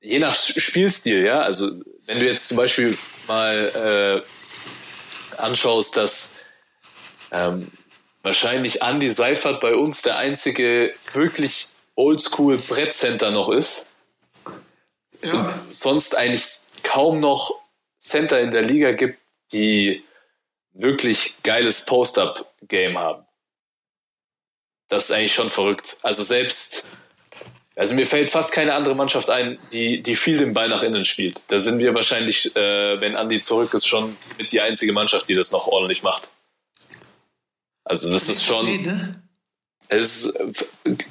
[0.00, 1.70] je nach Spielstil, ja, also
[2.06, 4.24] wenn du jetzt zum Beispiel mal
[5.36, 6.34] äh, anschaust, dass
[7.30, 7.70] ähm,
[8.22, 13.88] wahrscheinlich Andy Seifert bei uns der einzige wirklich oldschool Brettcenter noch ist,
[15.22, 15.62] Ja.
[15.70, 16.44] sonst eigentlich
[16.82, 17.60] kaum noch
[18.00, 19.18] Center in der Liga gibt,
[19.52, 20.02] die
[20.72, 23.24] wirklich geiles Post-Up-Game haben.
[24.88, 25.98] Das ist eigentlich schon verrückt.
[26.02, 26.88] Also selbst
[27.76, 31.04] Also mir fällt fast keine andere Mannschaft ein, die, die viel den Ball nach innen
[31.04, 31.42] spielt.
[31.46, 35.36] Da sind wir wahrscheinlich, äh, wenn Andi zurück ist, schon mit die einzige Mannschaft, die
[35.36, 36.26] das noch ordentlich macht.
[37.84, 38.82] Also das ist schon.
[38.82, 39.22] Ne?
[39.86, 40.36] Es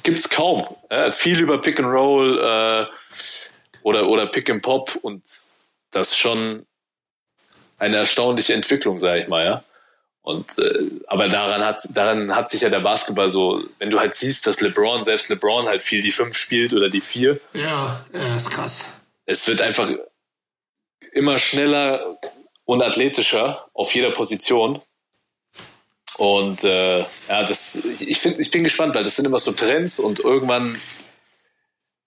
[0.02, 0.66] gibt es kaum.
[0.90, 2.86] Ja, viel über Pick and Roll äh,
[3.82, 5.22] oder, oder Pick and Pop und
[5.90, 6.66] das ist schon
[7.78, 9.64] eine erstaunliche Entwicklung, sage ich mal, ja.
[10.28, 14.14] Und äh, aber daran hat daran hat sich ja der Basketball so, wenn du halt
[14.14, 18.36] siehst, dass LeBron, selbst LeBron halt viel die fünf spielt oder die vier, Ja, ja,
[18.36, 19.00] ist krass.
[19.24, 19.90] es wird einfach
[21.12, 22.18] immer schneller
[22.66, 24.82] und athletischer auf jeder Position.
[26.18, 29.98] Und äh, ja, das, ich, find, ich bin gespannt, weil das sind immer so Trends
[29.98, 30.78] und irgendwann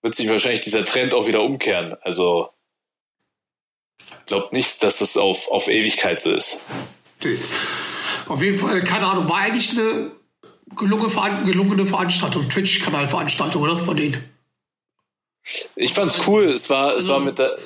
[0.03, 1.95] wird sich wahrscheinlich dieser Trend auch wieder umkehren.
[2.01, 2.51] Also
[3.97, 6.63] ich glaube nicht, dass es auf, auf Ewigkeit so ist.
[7.23, 7.39] Nee.
[8.31, 10.11] Auf jeden Fall, keine Ahnung, war eigentlich eine
[10.75, 13.77] gelungene, Veran- gelungene Veranstaltung, Twitch-Kanal-Veranstaltung, oder?
[13.77, 14.23] Von denen.
[15.75, 16.45] Ich fand's cool.
[16.49, 17.57] Es war, es war mit der,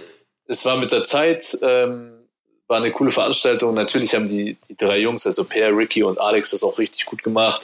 [0.48, 2.14] es war mit der Zeit, ähm,
[2.68, 3.76] war eine coole Veranstaltung.
[3.76, 7.22] Natürlich haben die, die drei Jungs, also Per, Ricky und Alex, das auch richtig gut
[7.22, 7.62] gemacht.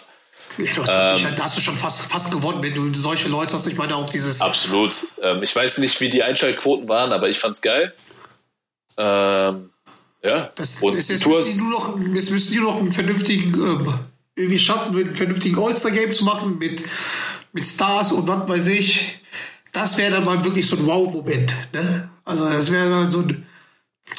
[0.59, 0.95] Ja, du hast Ähm.
[0.97, 3.65] natürlich, da hast du schon fast, fast gewonnen, wenn du solche Leute hast.
[3.65, 4.41] Ich meine auch dieses.
[4.41, 5.07] Absolut.
[5.23, 7.95] Ähm, ich weiß nicht, wie die Einschaltquoten waren, aber ich fand's geil.
[8.97, 9.70] Ähm,
[10.23, 10.51] ja.
[10.55, 12.91] Das, und ist, die jetzt Tours, müssen die nur noch, jetzt müssen die noch einen
[12.91, 13.93] vernünftigen, ähm,
[14.35, 16.83] irgendwie schaffen, mit einem vernünftigen All-Star-Game zu machen, mit,
[17.53, 19.19] mit Stars und was weiß ich.
[19.71, 21.53] Das wäre dann mal wirklich so ein Wow-Moment.
[21.73, 22.09] Ne?
[22.25, 23.45] Also, das wäre dann so ein,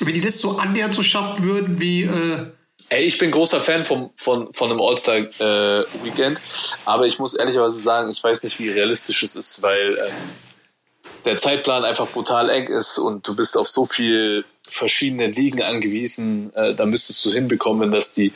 [0.01, 2.47] wenn die das so annähernd so schaffen würden, wie, äh,
[2.89, 6.41] ey, ich bin großer Fan vom, von, von einem All-Star-Weekend,
[6.85, 10.15] aber ich muss ehrlicherweise sagen, ich weiß nicht, wie realistisch es ist, weil ähm,
[11.25, 16.55] der Zeitplan einfach brutal eng ist und du bist auf so viel verschiedene Ligen angewiesen.
[16.55, 18.33] Äh, da müsstest du hinbekommen, dass die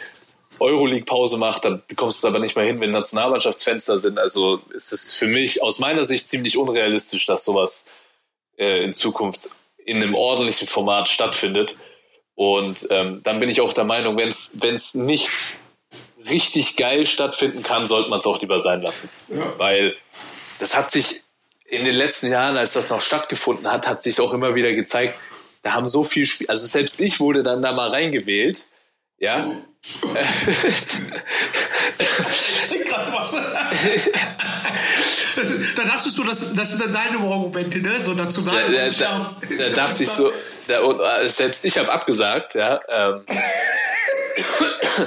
[0.59, 4.19] Euroleague Pause macht, da bekommst du es aber nicht mehr hin, wenn Nationalmannschaftsfenster sind.
[4.19, 7.87] Also ist es für mich aus meiner Sicht ziemlich unrealistisch, dass sowas
[8.57, 9.51] äh, in Zukunft
[9.85, 11.77] in einem ordentlichen Format stattfindet.
[12.35, 15.59] Und ähm, dann bin ich auch der Meinung, wenn es nicht
[16.29, 19.09] richtig geil stattfinden kann, sollte man es auch lieber sein lassen.
[19.59, 19.95] Weil
[20.59, 21.23] das hat sich
[21.65, 25.19] in den letzten Jahren, als das noch stattgefunden hat, hat sich auch immer wieder gezeigt,
[25.67, 28.69] da haben so viel Spiel, also selbst ich wurde dann da mal reingewählt,
[29.19, 29.45] ja.
[33.13, 33.33] Was.
[35.77, 37.93] dann dachtest du, das, das sind dann deine Wow-Momente, ne?
[38.03, 40.33] So dazu Da, da, da, da dachte ich so,
[40.69, 42.81] da, und, äh, selbst ich habe abgesagt, ja.
[42.89, 43.25] Ähm,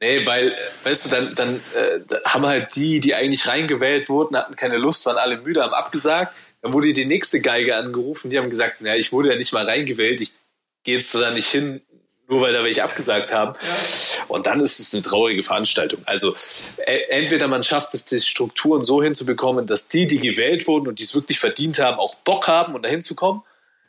[0.00, 4.36] nee, weil, weißt du, dann, dann äh, da haben halt die, die eigentlich reingewählt wurden,
[4.36, 6.34] hatten keine Lust, waren alle müde, haben abgesagt.
[6.62, 9.64] Dann wurde die nächste Geige angerufen, die haben gesagt, ja, ich wurde ja nicht mal
[9.64, 10.32] reingewählt, ich
[10.84, 11.82] gehe jetzt da nicht hin,
[12.28, 13.56] nur weil da welche abgesagt haben.
[14.28, 16.02] Und dann ist es eine traurige Veranstaltung.
[16.06, 16.36] Also
[16.78, 20.98] äh, entweder man schafft es, die Strukturen so hinzubekommen, dass die, die gewählt wurden und
[20.98, 23.42] die es wirklich verdient haben, auch Bock haben, um da hinzukommen.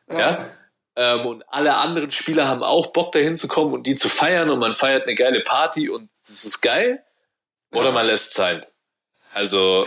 [0.10, 0.50] Ja.
[0.96, 4.60] Ähm, und alle anderen Spieler haben auch Bock, da hinzukommen und die zu feiern und
[4.60, 7.04] man feiert eine geile Party und das ist geil.
[7.74, 8.66] Oder man lässt es sein.
[9.34, 9.86] Also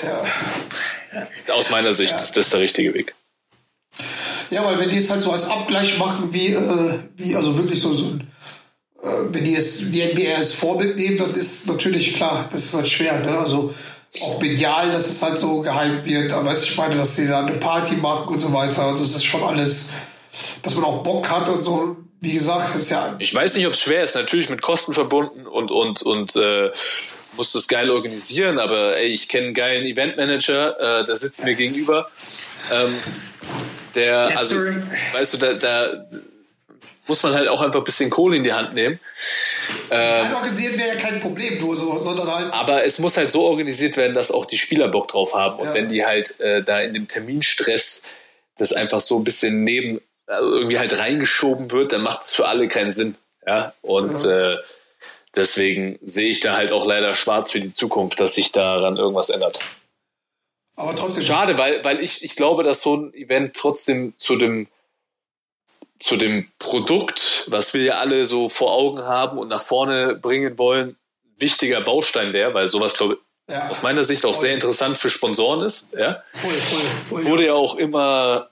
[1.49, 3.15] aus meiner Sicht ist das der richtige Weg.
[4.51, 7.81] Ja, weil wenn die es halt so als Abgleich machen, wie, äh, wie also wirklich
[7.81, 8.07] so, so
[9.03, 12.75] äh, wenn die es die NBA als Vorbild nehmen, dann ist natürlich klar, das ist
[12.75, 13.39] halt schwer, ne?
[13.39, 13.75] Also
[14.23, 17.55] auch medial, dass es halt so geheim wird, aber ich meine, dass sie da eine
[17.55, 19.89] Party machen und so weiter, das ist schon alles,
[20.63, 23.73] dass man auch Bock hat und so, wie gesagt, ist ja Ich weiß nicht, ob
[23.73, 26.71] es schwer ist, natürlich mit Kosten verbunden und, und, und äh,
[27.37, 31.55] muss das geil organisieren, aber ey, ich kenne einen geilen Eventmanager, äh, der sitzt mir
[31.55, 32.11] gegenüber.
[32.73, 32.95] Ähm,
[33.95, 34.83] der, Yes, also, sir.
[35.13, 36.07] weißt du, da, da
[37.07, 38.99] muss man halt auch einfach ein bisschen Kohle in die Hand nehmen.
[39.91, 44.15] organisiert wäre ja kein Problem, so, sondern halt Aber es muss halt so organisiert werden,
[44.15, 45.59] dass auch die Spieler Bock drauf haben.
[45.59, 45.75] Und Ja.
[45.75, 48.05] wenn die halt äh, da in dem Terminstress
[48.57, 52.47] das einfach so ein bisschen neben also irgendwie halt reingeschoben wird, dann macht es für
[52.49, 53.17] alle keinen Sinn.
[53.47, 53.75] Ja.
[53.83, 54.57] Und Äh,
[55.37, 59.31] deswegen sehe ich da halt auch leider schwarz für die Zukunft, dass sich daran irgendwas
[59.31, 59.59] ändert.
[60.77, 61.25] aber trotzdem.
[61.25, 64.67] Schade, weil, weil ich, ich glaube, dass so ein Event trotzdem zu dem,
[65.99, 70.59] zu dem Produkt, was wir ja alle so vor Augen haben und nach vorne bringen
[70.59, 70.97] wollen,
[71.37, 73.69] wichtiger Baustein wäre, weil sowas, glaube ich, Ja.
[73.69, 75.93] aus meiner Sicht auch sehr interessant für Sponsoren ist.
[75.95, 76.23] Ja?
[76.33, 76.81] Voll, voll,
[77.11, 78.51] voll, Wurde ja auch immer,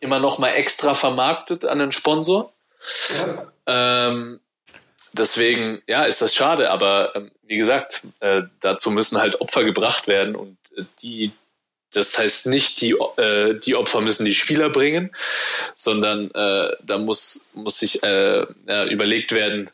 [0.00, 2.52] immer noch mal extra vermarktet an den Sponsor.
[3.66, 4.40] Ähm,
[5.12, 10.06] deswegen, ja, ist das schade, aber ähm, wie gesagt, äh, dazu müssen halt Opfer gebracht
[10.06, 11.32] werden und äh, die,
[11.92, 15.14] das heißt nicht, die, äh, die Opfer müssen die Spieler bringen,
[15.76, 19.70] sondern äh, da muss, muss sich äh, ja, überlegt werden,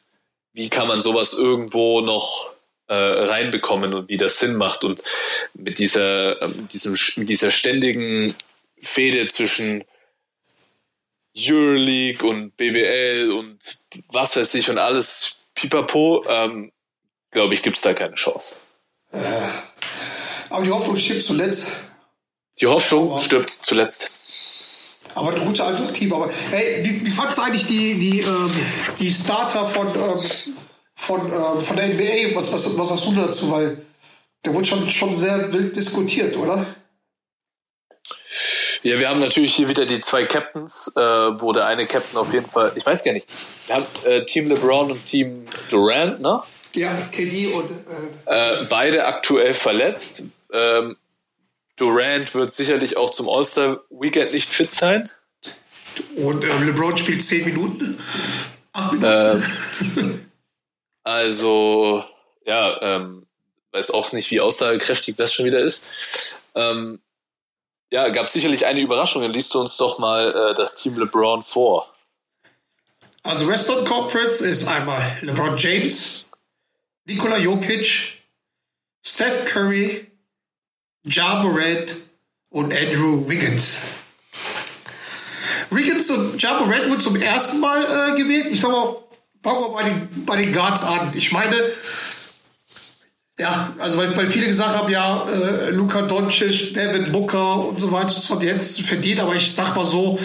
[0.52, 2.54] wie kann man sowas irgendwo noch
[2.86, 4.84] äh, reinbekommen und wie das Sinn macht.
[4.84, 5.02] Und
[5.54, 8.34] mit dieser, ähm, diesem, mit dieser ständigen
[8.80, 9.84] Fehde zwischen
[11.36, 13.58] Euroleague und BBL und
[14.12, 16.72] was weiß ich und alles pipapo, ähm,
[17.30, 18.56] glaube ich, gibt es da keine Chance.
[20.50, 21.72] Aber die Hoffnung stirbt zuletzt.
[22.60, 25.00] Die Hoffnung stirbt zuletzt.
[25.14, 26.14] Aber eine gute Alternative.
[26.14, 28.50] Aber hey, wie, wie fandst du eigentlich die, die, ähm,
[28.98, 30.54] die Starter von, ähm,
[30.94, 32.34] von, ähm, von der NBA?
[32.34, 33.50] Was, was, was sagst du dazu?
[33.50, 33.78] Weil
[34.44, 36.66] der wurde schon, schon sehr wild diskutiert, oder?
[38.84, 42.34] Ja, wir haben natürlich hier wieder die zwei Captains, äh, wo der eine Captain auf
[42.34, 43.26] jeden Fall, ich weiß gar nicht,
[43.66, 46.42] wir haben äh, Team LeBron und Team Durant, ne?
[46.74, 47.70] Ja, KD und
[48.26, 50.28] äh, Äh, beide aktuell verletzt.
[50.52, 50.98] Ähm,
[51.76, 55.08] Durant wird sicherlich auch zum All-Star-Weekend nicht fit sein.
[56.16, 57.98] Und ähm, LeBron spielt 10 Minuten.
[58.74, 59.44] 8 Minuten.
[59.96, 60.30] Ähm,
[61.04, 62.04] also,
[62.44, 63.26] ja, ähm,
[63.72, 65.86] weiß auch nicht, wie aussagekräftig das schon wieder ist.
[66.54, 67.00] Ähm,
[67.94, 69.22] ja, gab sicherlich eine Überraschung.
[69.22, 71.94] Dann liest du uns doch mal äh, das Team LeBron vor.
[73.22, 76.26] Also Western Conference ist einmal LeBron James,
[77.04, 78.20] Nikola Jokic,
[79.00, 80.10] Steph Curry,
[81.04, 81.94] Ja Morant
[82.50, 83.82] und Andrew Wiggins.
[85.70, 88.48] Wiggins und Ja Morant wurden zum ersten Mal äh, gewählt.
[88.50, 88.96] Ich sag mal,
[89.40, 91.12] fangen wir bei den, bei den Guards an.
[91.14, 91.54] Ich meine,
[93.38, 97.90] ja, also weil, weil viele gesagt haben, ja, äh, Luka Doncic, Devin Booker und so
[97.90, 100.20] weiter, das hat jetzt verdient, aber ich sag mal so,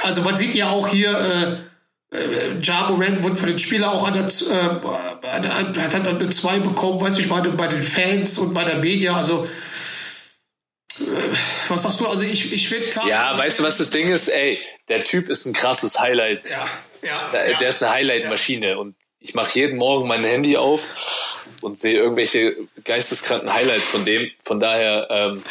[0.00, 1.68] also man sieht ja auch hier,
[2.12, 5.94] äh, äh, Ja Morant wurde von den Spielern auch an der, äh, an der, hat
[5.94, 9.46] hat eine 2 bekommen, weiß ich meine, bei den Fans und bei der Media, also
[10.98, 11.04] äh,
[11.68, 12.08] was sagst du?
[12.08, 13.06] Also ich, ich finde klar.
[13.06, 14.28] Ja, weißt du, was das Ding ist?
[14.28, 16.50] Ey, der Typ ist ein krasses Highlight.
[16.50, 16.68] Ja,
[17.02, 17.58] ja, Der, ja.
[17.58, 20.88] der ist eine Highlight-Maschine und ich mache jeden Morgen mein Handy auf
[21.62, 24.30] und sehe irgendwelche geisteskranken Highlights von dem.
[24.42, 25.42] Von daher ähm,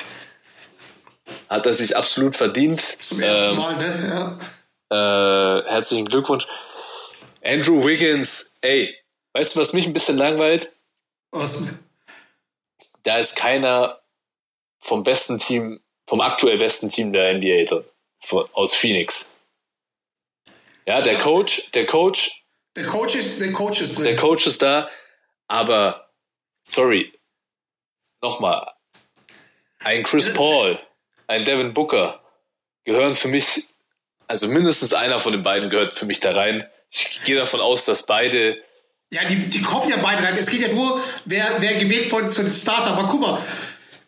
[1.50, 2.82] hat er sich absolut verdient.
[2.82, 4.38] Zum ersten Ähm, Mal, ne?
[4.92, 5.60] Ja.
[5.60, 6.48] äh, herzlichen Glückwunsch.
[7.44, 8.96] Andrew Wiggins, ey,
[9.34, 10.72] weißt du, was mich ein bisschen langweilt?
[11.32, 11.64] Was,
[13.04, 14.00] Da ist keiner
[14.80, 17.84] vom besten Team, vom aktuell besten Team der NBA drin,
[18.54, 19.28] aus Phoenix.
[20.86, 22.44] Ja, der Coach, der Coach
[22.76, 24.04] der Coach ist, der Coach ist drin.
[24.06, 24.90] der Coach ist da,
[25.52, 26.10] aber
[26.64, 27.12] sorry,
[28.22, 28.72] nochmal,
[29.80, 30.80] ein Chris Paul,
[31.28, 32.22] ein Devin Booker
[32.86, 33.68] gehören für mich,
[34.28, 36.66] also mindestens einer von den beiden gehört für mich da rein.
[36.90, 38.64] Ich gehe davon aus, dass beide,
[39.12, 40.38] Ja, die, die kommen ja beide rein.
[40.38, 42.92] Es geht ja nur, wer, wer gewählt wird zu den Starter.
[42.92, 43.42] Aber guck mal,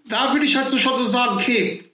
[0.05, 1.91] da würde ich halt so schon so sagen, okay,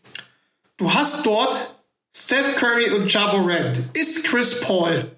[0.77, 1.75] du hast dort
[2.15, 3.79] Steph Curry und Ja Morant.
[3.93, 5.11] Ist Chris Paul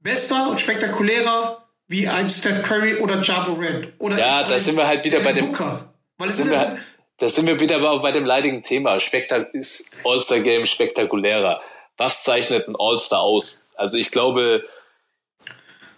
[0.00, 3.88] besser und spektakulärer wie ein Steph Curry oder Ja Morant?
[3.98, 5.92] Oder Ja, da sind wir halt wieder bei dem- Booker?
[6.18, 6.78] Weil es sind wir,
[7.18, 8.98] da sind wir wieder bei, bei dem leidigen Thema.
[8.98, 11.60] Spektak ist All-Star-Game spektakulärer?
[11.96, 13.66] Was zeichnet ein All-Star aus?
[13.74, 14.64] Also ich glaube,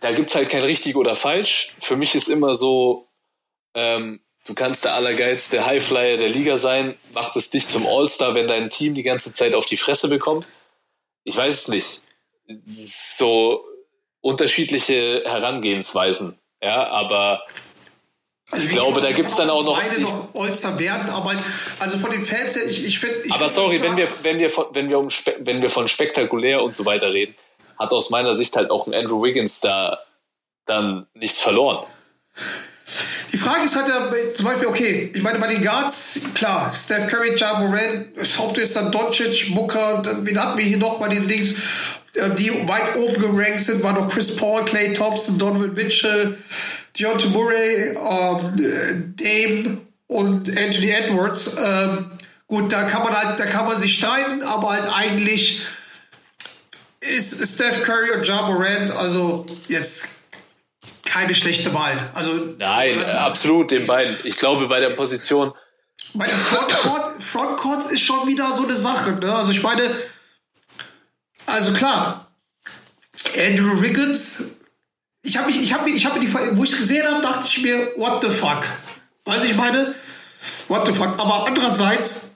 [0.01, 1.75] da gibt's halt kein richtig oder falsch.
[1.81, 3.09] Für mich ist immer so,
[3.75, 8.47] ähm, du kannst der allergeilste Highflyer der Liga sein, macht es dich zum All-Star, wenn
[8.47, 10.47] dein Team die ganze Zeit auf die Fresse bekommt.
[11.25, 12.03] Ich weiß es nicht.
[12.67, 13.65] So
[14.29, 16.39] unterschiedliche Herangehensweisen.
[16.63, 17.43] Ja, aber
[18.51, 21.35] also ich glaube, da gibt's dann auch noch- Beide noch All-Star werden, aber
[21.79, 23.23] also von den Fans her, ich, ich finde.
[23.31, 25.09] Aber sorry, wenn wir, wenn wir, von, wenn wir, um,
[25.41, 27.35] wenn wir von spektakulär und so weiter reden,
[27.79, 29.99] hat aus meiner Sicht halt auch ein Andrew Wiggins da
[30.67, 31.79] dann nichts verloren.
[33.33, 37.09] Die Frage ist halt ja, zum Beispiel, okay, ich meine, bei den Guards, klar, Steph
[37.09, 38.09] Curry, Ja Morant,
[38.39, 41.45] Hauptsache ist dann Doncic, Booker, dann, wen hatten wir hier noch bei den äh,
[42.37, 46.39] die weit oben gerankt sind, waren noch Chris Paul, Clay Thompson, Donovan Mitchell,
[46.99, 51.57] Deontay Murray, ähm, äh, Dame und Anthony Edwards.
[51.63, 52.13] Ähm,
[52.47, 55.63] gut, da kann man halt, da kann man sich streiten, aber halt eigentlich
[57.01, 60.19] ist Steph Curry und Ja Morant, also jetzt
[61.05, 62.11] keine schlechte Wahl.
[62.15, 64.17] Also Nein, äh, absolut, den beiden.
[64.25, 65.53] Ich glaube, bei der Position,
[66.15, 69.13] Bei den Frontcourt, Frontcourts ist schon wieder so eine Sache.
[69.13, 69.35] Ne?
[69.35, 69.83] Also ich meine,
[71.49, 72.31] also klar,
[73.37, 74.57] Andrew Wiggins,
[75.23, 77.63] ich habe mich, ich habe ich habe die, wo ich es gesehen habe, dachte ich
[77.63, 78.65] mir, what the fuck?
[79.25, 79.95] Weiß ich meine,
[80.69, 81.19] what the fuck?
[81.19, 82.31] Aber andererseits,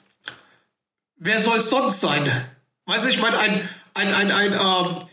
[1.16, 2.46] wer soll es sonst sein?
[2.86, 5.06] Weißt du, ich meine, ein, ein, ein, ein ähm,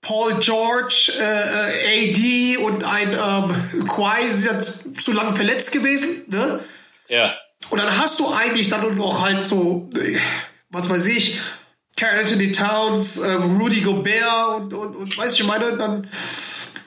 [0.00, 6.24] Paul George, äh, äh, AD und ein ähm, Kawhi sind ja zu lange verletzt gewesen,
[6.28, 6.60] ne?
[7.08, 7.34] ja,
[7.68, 10.18] Und dann hast du eigentlich dann noch halt so, äh,
[10.70, 11.38] was weiß ich,
[12.00, 16.08] Carl Anthony Towns, ähm, Rudy Gobert und, und, und weiß ich meine, dann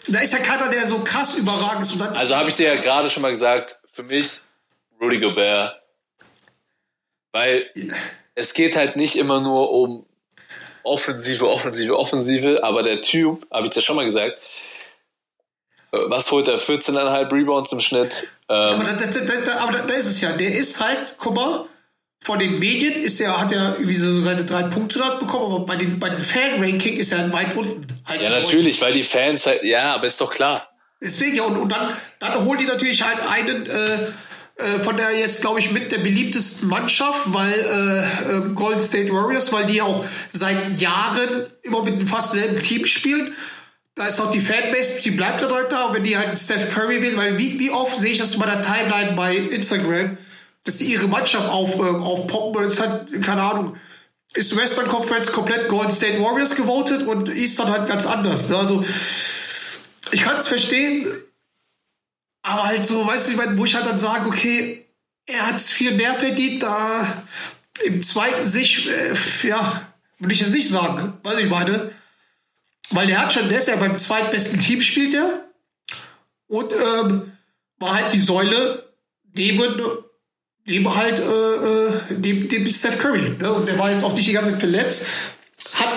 [0.08, 2.02] da ist ja keiner, der so krass überragend ist.
[2.02, 4.40] Also habe ich dir ja gerade schon mal gesagt, für mich
[5.00, 5.80] Rudy Gobert.
[7.32, 7.70] Weil
[8.34, 10.08] es geht halt nicht immer nur um
[10.82, 14.40] Offensive, Offensive, Offensive, aber der Typ, habe ich dir schon mal gesagt,
[15.92, 16.60] äh, was holt er?
[16.60, 18.28] 14,5 Rebounds im Schnitt.
[18.50, 20.32] Ähm, aber, da, da, da, aber da ist es ja.
[20.32, 21.66] Der ist halt, guck mal,
[22.24, 25.66] von den Medien ist er, hat er irgendwie so seine drei Punkte dort bekommen, aber
[25.66, 27.88] bei den, bei den Fan-Ranking ist er weit unten.
[28.06, 30.70] Halt ja, natürlich, weil die Fans halt, ja, aber ist doch klar.
[31.02, 33.98] Deswegen, ja, und, und dann, dann holen die natürlich halt einen äh,
[34.56, 39.12] äh, von der jetzt, glaube ich, mit der beliebtesten Mannschaft, weil äh, äh, Golden State
[39.12, 43.36] Warriors, weil die auch seit Jahren immer mit fast selben Team spielen.
[43.96, 46.74] Da ist auch die Fanbase, die bleibt da direkt da, und wenn die halt Steph
[46.74, 50.18] Curry will, weil wie, wie oft sehe ich das bei der Timeline bei Instagram,
[50.64, 53.78] dass die ihre Mannschaft auf, äh, aufpoppen und es hat, keine Ahnung,
[54.34, 58.50] ist Western Conference komplett Golden State Warriors gewotet und Eastern halt ganz anders.
[58.50, 58.58] Ne?
[58.58, 58.84] Also
[60.12, 61.08] ich kann es verstehen,
[62.42, 64.86] aber halt so, weißt du, ich meine, wo ich halt dann sage, okay,
[65.26, 67.24] er hat viel mehr verdient, da
[67.84, 69.16] im zweiten sich, äh,
[69.48, 71.92] ja, würde ich es nicht sagen, was ich meine.
[72.92, 75.46] Weil der hat schon, der ist ja beim zweitbesten Team spielt er
[76.48, 77.32] und ähm,
[77.78, 78.94] war halt die Säule
[79.34, 80.03] neben,
[80.66, 83.36] neben halt, äh, äh, neben, neben Steph Curry.
[83.40, 83.52] Ne?
[83.52, 85.08] Und der war jetzt auch nicht die ganze Zeit verletzt.
[85.76, 85.90] Hat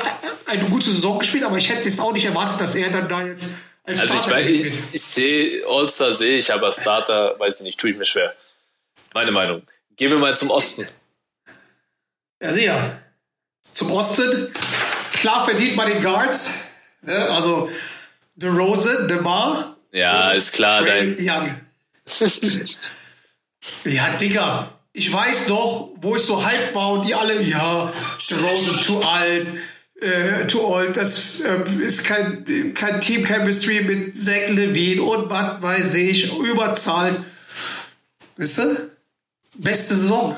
[0.46, 3.22] eine gute Saison gespielt, aber ich hätte jetzt auch nicht erwartet, dass er dann da
[3.22, 3.44] jetzt
[3.84, 4.72] als Also ich, Starter ich, geht.
[4.92, 8.34] ich sehe, All-Star sehe ich, aber Starter, weiß ich nicht, tue ich mir schwer.
[9.14, 9.62] Meine Meinung.
[9.96, 10.86] Gehen wir mal zum Osten.
[12.42, 12.98] Ja, sicher.
[13.72, 14.52] Zum Osten.
[15.14, 16.54] Klar verdient man den Guards.
[17.02, 17.14] Ne?
[17.30, 17.70] Also,
[18.36, 19.76] The Rose, The Bar.
[19.92, 20.84] Ja, ist klar.
[20.84, 21.54] Dein, Young.
[23.84, 24.70] Ja, Digga.
[24.92, 27.92] Ich weiß noch, wo ich so hype war und die alle, ja,
[28.30, 29.46] Rose zu alt,
[30.00, 35.60] äh, too old, das äh, ist kein, kein Team Chemistry mit Zach Levine und was
[35.60, 37.20] weiß ich, überzahlt.
[38.36, 38.90] Wisst ihr?
[39.54, 40.36] Beste Saison.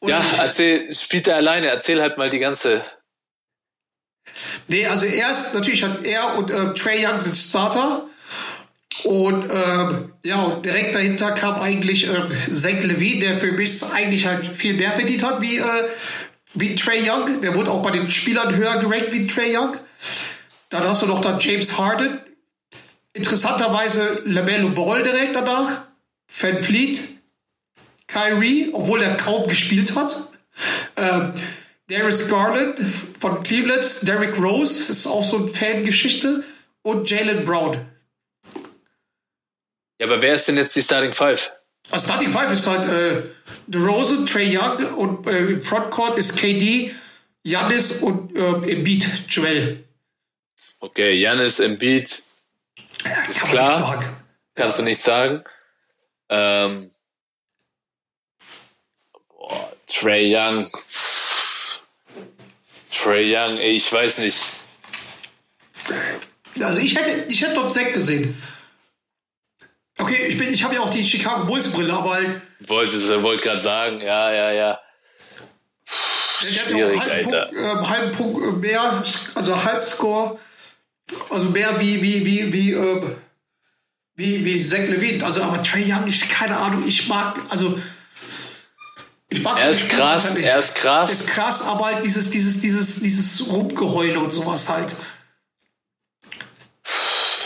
[0.00, 2.84] Und ja, erzähl, spielt er alleine, erzähl halt mal die ganze.
[4.68, 8.08] Nee, also erst, natürlich hat er und äh, Trey Young sind Starter.
[9.04, 14.46] Und ähm, ja, direkt dahinter kam eigentlich ähm, Zach Levine, der für mich eigentlich halt
[14.56, 15.84] viel mehr verdient hat wie, äh,
[16.54, 17.40] wie Trey Young.
[17.40, 19.76] Der wurde auch bei den Spielern höher gerankt wie Trey Young.
[20.70, 22.20] Dann hast du noch dann James Harden.
[23.12, 25.82] Interessanterweise LaMelo Ball direkt danach.
[26.40, 27.00] Van Fleet.
[28.06, 30.30] Kyrie, obwohl er kaum gespielt hat.
[30.96, 31.32] Ähm,
[31.88, 32.78] Darius Garland
[33.20, 34.08] von Cleveland.
[34.08, 36.44] Derrick Rose ist auch so eine Fangeschichte.
[36.82, 37.86] Und Jalen Brown.
[39.98, 41.52] Ja, aber wer ist denn jetzt die Starting Five?
[41.90, 43.22] Also Starting Five ist halt äh,
[43.66, 46.94] DeRozan, Trey Young und äh, im Frontcourt ist KD,
[47.42, 49.84] Giannis und äh, Embiid, Joel.
[50.80, 52.22] Okay, Janis Embiid,
[53.04, 54.04] Ja, Ist klar.
[54.54, 55.42] kannst du nicht sagen.
[56.28, 56.90] Ähm,
[59.28, 60.70] boah, Trey Young.
[62.92, 64.40] Trey Young, ey, ich weiß nicht.
[66.60, 68.40] Also ich hätte, ich hätte dort Zack gesehen.
[69.98, 73.42] Okay, ich, bin, ich habe ja auch die Chicago Bulls Brille, aber halt, Wollte wollte
[73.42, 74.78] gerade sagen, ja, ja, ja.
[76.40, 77.46] der hat ja auch Schwierig, halben Alter.
[77.46, 80.38] Punkt, äh, halben Punkt äh, mehr, also Halbscore,
[81.30, 83.02] also mehr wie, wie, wie, wie, äh,
[84.14, 85.24] wie, wie Zach Levine.
[85.24, 87.80] Also, aber Trey Young, ich, keine Ahnung, ich mag, also,
[89.30, 91.12] ich mag Er ist krass, er ist krass.
[91.12, 94.94] ist krass, aber halt dieses, dieses, dieses, dieses Rumgeheule und sowas halt.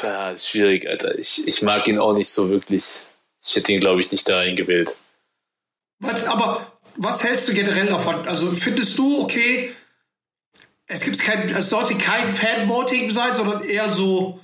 [0.02, 1.18] Ja, ist schwierig, Alter.
[1.18, 2.98] Ich, ich mag ihn auch nicht so wirklich.
[3.44, 4.94] Ich hätte ihn, glaube ich, nicht dahin gewählt.
[5.98, 8.26] Was, aber was hältst du generell davon?
[8.28, 9.72] Also findest du, okay,
[10.86, 14.40] es gibt kein, es sollte kein Fanvoting sein, sondern eher so,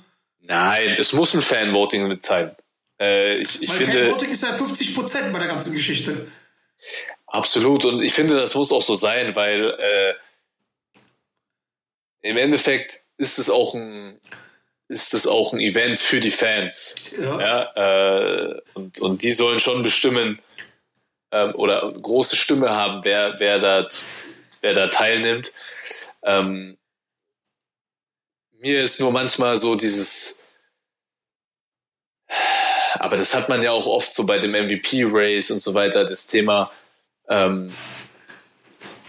[0.49, 2.55] Nein, es muss ein Fanvoting mit sein.
[2.99, 6.27] Äh, ich ich finde, Fanvoting ist ja 50 Prozent bei der ganzen Geschichte.
[7.27, 7.85] absolut.
[7.85, 10.15] Und ich finde, das muss auch so sein, weil äh,
[12.21, 14.19] im Endeffekt ist es auch ein,
[14.89, 16.95] ist es auch ein Event für die Fans.
[17.17, 17.39] Ja.
[17.39, 20.41] Ja, äh, und, und die sollen schon bestimmen
[21.31, 23.87] ähm, oder große Stimme haben, wer, wer, da,
[24.61, 25.53] wer da teilnimmt.
[26.23, 26.77] Ähm,
[28.57, 30.41] mir ist nur manchmal so dieses,
[32.95, 36.25] aber das hat man ja auch oft so bei dem MVP-Race und so weiter, das
[36.25, 36.71] Thema
[37.29, 37.71] ähm,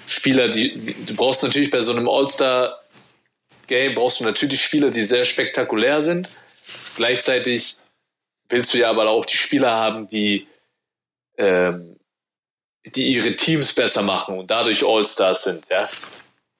[0.07, 0.74] Spieler, die,
[1.07, 2.07] du brauchst natürlich bei so einem
[3.71, 6.29] All-Star-Game, brauchst du natürlich Spieler, die sehr spektakulär sind.
[6.97, 7.77] Gleichzeitig
[8.49, 10.47] willst du ja aber auch die Spieler haben, die,
[11.39, 11.97] ähm,
[12.85, 15.89] die ihre Teams besser machen und dadurch All-Stars sind, ja.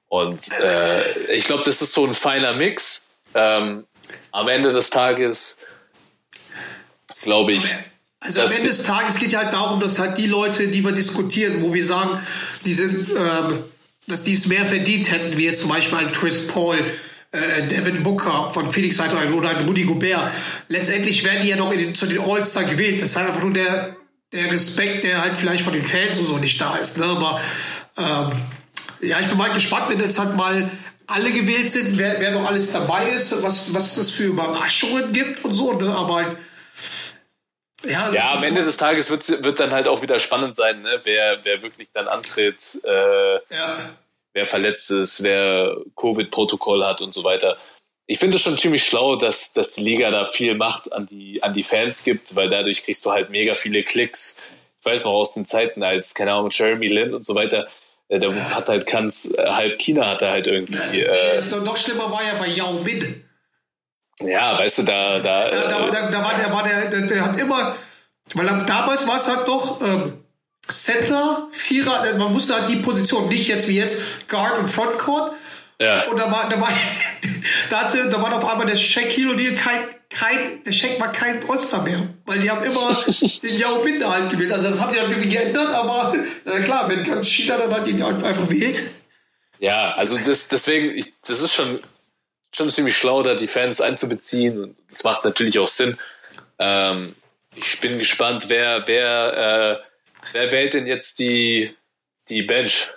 [0.07, 3.09] Und äh, ich glaube, das ist so ein feiner Mix.
[3.33, 3.85] ähm,
[4.31, 5.57] am Ende des Tages
[7.21, 7.63] glaube ich,
[8.19, 10.91] Also am Ende des Tages geht ja halt darum, dass halt die Leute, die wir
[10.91, 12.19] diskutieren, wo wir sagen,
[12.65, 13.63] die sind, ähm,
[14.11, 16.77] dass die es mehr verdient hätten, wie jetzt zum Beispiel ein Chris Paul,
[17.31, 20.31] äh, Devin Booker von Phoenix Seite oder ein Rudy Gobert.
[20.67, 23.01] Letztendlich werden die ja noch den, zu den All-Star gewählt.
[23.01, 23.95] Das ist halt einfach nur der,
[24.33, 26.97] der Respekt, der halt vielleicht von den Fans und so nicht da ist.
[26.97, 27.05] Ne?
[27.05, 27.41] Aber
[27.97, 28.31] ähm,
[29.01, 30.69] ja, ich bin mal gespannt, wenn jetzt halt mal
[31.07, 35.43] alle gewählt sind, wer, wer noch alles dabei ist, was, was es für Überraschungen gibt
[35.43, 35.73] und so.
[35.73, 35.93] Ne?
[35.93, 36.37] Aber halt,
[37.83, 41.01] ja, ja, am Ende des Tages wird, wird dann halt auch wieder spannend sein, ne?
[41.03, 43.89] wer, wer wirklich dann antritt, äh, ja.
[44.33, 47.57] Wer verletzt ist, wer Covid-Protokoll hat und so weiter.
[48.07, 51.41] Ich finde es schon ziemlich schlau, dass, dass die Liga da viel Macht an die,
[51.43, 54.37] an die Fans gibt, weil dadurch kriegst du halt mega viele Klicks.
[54.79, 57.67] Ich weiß noch aus den Zeiten, als, keine Ahnung, Jeremy Lin und so weiter,
[58.09, 62.11] äh, der hat halt ganz, äh, halb China hat er halt irgendwie, äh, noch schlimmer
[62.11, 63.23] war ja bei Yao Min.
[64.19, 67.39] ja, weißt du, da, da, Da, da, da, war der, war der, der, der hat
[67.39, 67.75] immer,
[68.33, 70.25] weil damals war es halt noch ähm,
[70.69, 75.33] Center, Vierer, äh, man wusste halt die Position, nicht jetzt wie jetzt Guard und Frontcourt.
[75.79, 76.07] ja.
[76.07, 76.69] Und da war, da war,
[77.69, 81.49] da hatte, da war auf einmal der Shaquille O'Neal kein, kein, der Shaq war kein
[81.49, 82.07] All-Star mehr.
[82.25, 82.71] Weil die haben immer
[83.43, 84.51] den Yao Min da halt gewählt.
[84.51, 86.13] Also das haben die dann irgendwie geändert, aber
[86.45, 88.83] na klar, wenn ganz China dann halt ihn einfach wählt.
[89.59, 91.79] Ja, also das, deswegen, ich, das ist schon,
[92.53, 95.97] schon ziemlich schlau, da die Fans einzubeziehen und das macht natürlich auch Sinn.
[96.59, 97.15] Ähm,
[97.55, 99.90] ich bin gespannt, wer, wer, äh,
[100.33, 101.75] wer wählt denn jetzt die,
[102.29, 102.89] die Bench,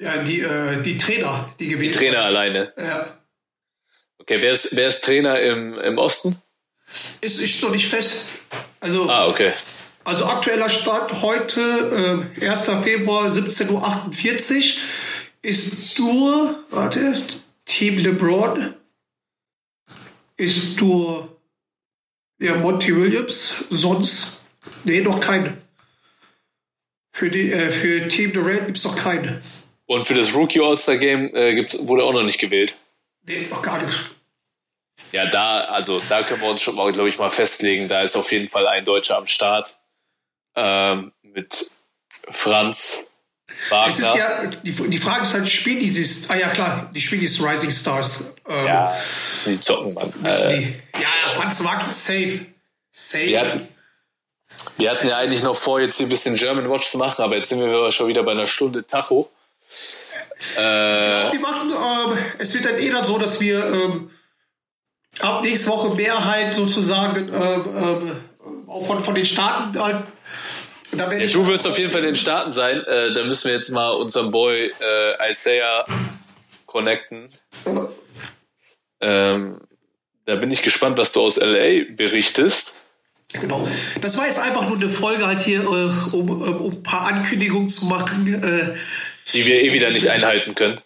[0.00, 2.72] Ja, die, äh, die Trainer, die die gewählt Trainer alleine?
[2.76, 2.86] wurden.
[2.88, 3.16] Ja.
[4.18, 6.36] Okay, wer ist, wer ist Trainer im, im Osten?
[7.20, 8.26] Ist, ist noch nicht fest.
[8.80, 9.52] Also, Ah, okay.
[10.04, 12.64] also aktueller Stand heute, äh, 1.
[12.82, 14.82] Februar 17.48 Uhr,
[15.42, 17.22] ist nur, warte,
[17.64, 18.74] Team LeBron,
[20.36, 21.40] ist nur
[22.38, 24.39] ja, Monty Williams, sonst,
[24.84, 25.56] nee, noch keine.
[27.12, 29.42] Für, die, äh, für Team Durant gibt es noch keine.
[29.86, 32.76] Und für das Rookie All-Star Game äh, wurde auch noch nicht gewählt.
[33.26, 33.98] Nee, noch gar nicht.
[35.12, 37.88] Ja, da, also da können wir uns schon mal, glaube ich, mal festlegen.
[37.88, 39.76] Da ist auf jeden Fall ein Deutscher am Start.
[40.54, 41.70] Ähm, mit
[42.30, 43.06] Franz
[43.88, 44.16] Es ist Wagner.
[44.16, 47.44] ja, die, die Frage ist halt, spielen die dieses, ah ja klar, die spielen dieses
[47.44, 48.32] Rising Stars.
[48.46, 48.96] Ähm, Ja,
[49.32, 50.12] müssen die zocken, Mann.
[50.24, 50.60] Äh,
[51.00, 52.46] ja, Franz Wagner, safe.
[52.92, 53.38] Safe.
[53.38, 53.68] hatten,
[54.78, 57.36] wir hatten ja eigentlich noch vor, jetzt hier ein bisschen German Watch zu machen, aber
[57.36, 59.30] jetzt sind wir schon wieder bei einer Stunde Tacho.
[60.56, 64.10] Äh, Wir machen, ähm, es wird dann eh dann so, dass wir ähm,
[65.20, 70.04] ab nächste Woche mehr halt sozusagen ähm, ähm, auch von, von den Staaten halt.
[71.20, 72.82] Ich du wirst auf jeden Fall in den Staaten sein.
[72.84, 75.86] Äh, da müssen wir jetzt mal unseren Boy äh, Isaiah
[76.66, 77.28] connecten.
[79.00, 79.60] Ähm,
[80.26, 82.79] da bin ich gespannt, was du aus LA berichtest.
[83.32, 83.68] Genau.
[84.00, 87.06] Das war jetzt einfach nur eine Folge halt hier, äh, um, um, um ein paar
[87.06, 88.26] Ankündigungen zu machen.
[88.42, 88.76] Äh,
[89.32, 90.80] die wir eh wieder nicht einhalten können.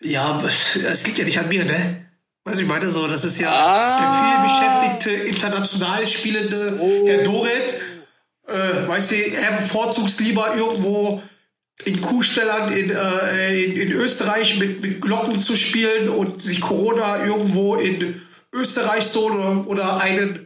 [0.00, 2.06] ja, es liegt ja nicht an mir, ne?
[2.44, 3.98] Weißt du, ich meine so, das ist ja Ah.
[3.98, 7.74] der viel beschäftigte, international spielende Herr Doret.
[8.46, 11.20] Äh, weißt du, er bevorzugt lieber irgendwo
[11.84, 17.26] in Kuhstellern in, äh, in, in Österreich mit, mit Glocken zu spielen und sich Corona
[17.26, 18.22] irgendwo in
[18.52, 20.45] Österreich so oder, oder einen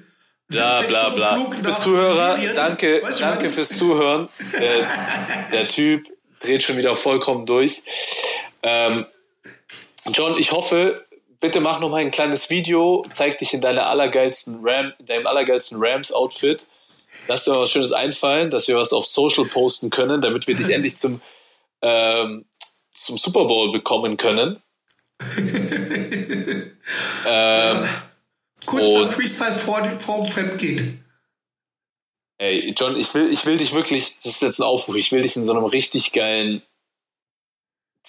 [0.50, 1.34] Bla bla bla.
[1.34, 4.28] Flug Zuhörer, danke, Weißt du, danke fürs Zuhören.
[4.52, 4.86] Der,
[5.52, 6.08] der Typ
[6.40, 7.82] dreht schon wieder vollkommen durch.
[8.62, 9.06] Ähm,
[10.12, 11.06] John, ich hoffe,
[11.38, 15.28] bitte mach noch mal ein kleines Video, zeig dich in deiner allergeilsten Ram, in deinem
[15.28, 16.66] allergeilsten Rams-Outfit.
[17.28, 20.56] Lass dir mal was Schönes einfallen, dass wir was auf Social posten können, damit wir
[20.56, 21.20] dich endlich zum,
[21.80, 22.44] ähm,
[22.92, 24.60] zum Super Bowl bekommen können.
[27.26, 27.88] ähm,
[28.66, 31.04] Kurzer Und- Freestyle vor, dem- vor dem Fremdgehen.
[32.38, 35.20] Ey, John, ich will, ich will dich wirklich, das ist jetzt ein Aufruf, ich will
[35.22, 36.62] dich in so einem richtig geilen,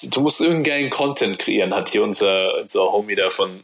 [0.04, 3.62] du musst irgendeinen geilen Content kreieren, hat hier unser, unser Homie davon.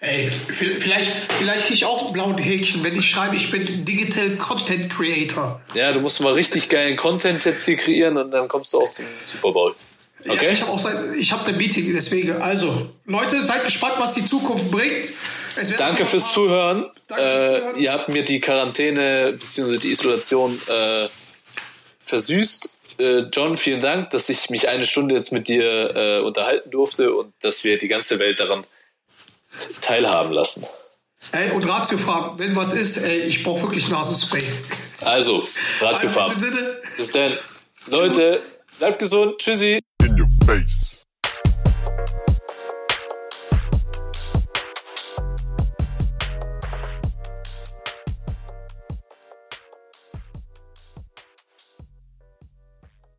[0.00, 3.84] Ey, v- vielleicht, vielleicht kriege ich auch einen blauen Häkchen, wenn ich schreibe, ich bin
[3.84, 5.60] Digital Content Creator.
[5.74, 8.88] Ja, du musst mal richtig geilen Content jetzt hier kreieren und dann kommst du auch
[8.90, 9.76] zum Super Bowl.
[10.24, 10.50] Ja, Okay?
[10.52, 12.40] ich habe auch sein, ich habe sein Meeting, deswegen.
[12.42, 15.12] Also, Leute, seid gespannt, was die Zukunft bringt.
[15.78, 16.90] Danke fürs paar- Zuhören.
[17.08, 17.80] Danke fürs Äh, Zuhören.
[17.80, 19.78] ihr habt mir die Quarantäne bzw.
[19.78, 21.08] die Isolation äh,
[22.04, 22.76] versüßt.
[22.98, 27.14] Äh, John, vielen Dank, dass ich mich eine Stunde jetzt mit dir äh, unterhalten durfte
[27.14, 28.64] und dass wir die ganze Welt daran
[29.80, 30.66] teilhaben lassen.
[31.32, 34.42] Ey, und Ratiofarben, wenn was ist, ey, ich brauche wirklich Nasenspray.
[35.02, 35.46] Also,
[35.80, 37.36] Also, diesem Sinne, Bis dann.
[37.86, 38.40] Leute,
[38.78, 39.38] bleibt gesund.
[39.38, 39.80] Tschüssi.
[40.50, 40.99] face.